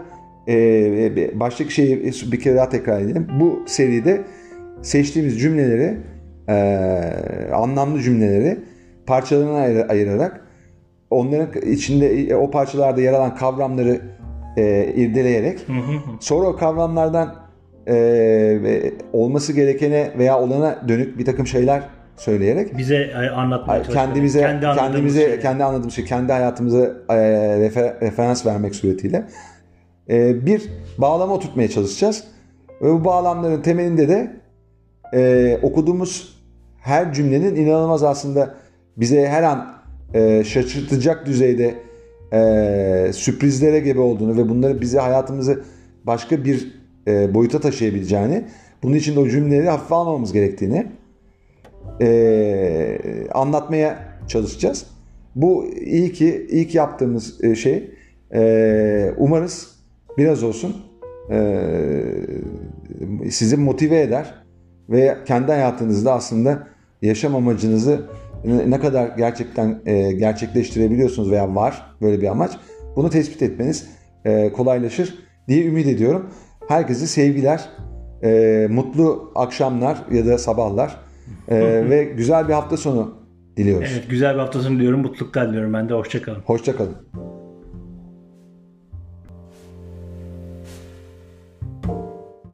[0.47, 3.27] e, baştaki şeyi bir kere daha tekrar edelim.
[3.39, 4.21] Bu seride
[4.81, 5.97] seçtiğimiz cümleleri
[6.49, 6.55] e,
[7.53, 8.59] anlamlı cümleleri
[9.05, 10.41] parçalarına ayır- ayırarak
[11.09, 14.01] onların içinde o parçalarda yer alan kavramları
[14.57, 15.59] e, irdeleyerek
[16.19, 17.35] sonra o kavramlardan
[17.87, 21.83] e, olması gerekene veya olana dönük bir takım şeyler
[22.17, 23.95] söyleyerek Bize e, anlatmaya çalıştık.
[23.95, 25.39] kendimize Kendi kendimize şeyleri.
[25.41, 27.15] kendi anladığımız şey kendi hayatımıza e,
[27.59, 29.25] refer- referans vermek suretiyle
[30.09, 30.61] e, bir
[30.97, 32.23] bağlama oturtmaya çalışacağız
[32.81, 34.31] ve bu bağlamların temelinde de
[35.13, 36.43] e, okuduğumuz
[36.81, 38.55] her cümlenin inanılmaz aslında
[38.97, 39.73] bize her an
[40.13, 41.75] e, şaşırtacak düzeyde
[42.33, 45.63] e, sürprizlere gebe olduğunu ve bunları bize hayatımızı
[46.03, 48.43] başka bir e, boyuta taşıyabileceğini,
[48.83, 50.87] bunun için de o cümleleri hafife almamamız gerektiğini
[52.01, 52.99] e,
[53.33, 54.85] anlatmaya çalışacağız.
[55.35, 57.91] Bu iyi ki ilk yaptığımız e, şey.
[58.33, 59.75] E, umarız
[60.17, 60.75] biraz olsun
[61.31, 61.61] e,
[63.29, 64.33] sizi motive eder
[64.89, 66.67] ve kendi hayatınızda aslında
[67.01, 68.05] yaşam amacınızı
[68.45, 72.51] ne kadar gerçekten e, gerçekleştirebiliyorsunuz veya var böyle bir amaç
[72.95, 73.87] bunu tespit etmeniz
[74.25, 76.29] e, kolaylaşır diye ümit ediyorum.
[76.67, 77.69] Herkese sevgiler,
[78.23, 80.95] e, mutlu akşamlar ya da sabahlar
[81.47, 83.13] e, ve güzel bir hafta sonu
[83.57, 83.89] diliyoruz.
[83.93, 85.01] Evet güzel bir hafta sonu diliyorum.
[85.01, 85.93] Mutluluklar diliyorum ben de.
[85.93, 86.41] Hoşçakalın.
[86.45, 86.95] Hoşçakalın.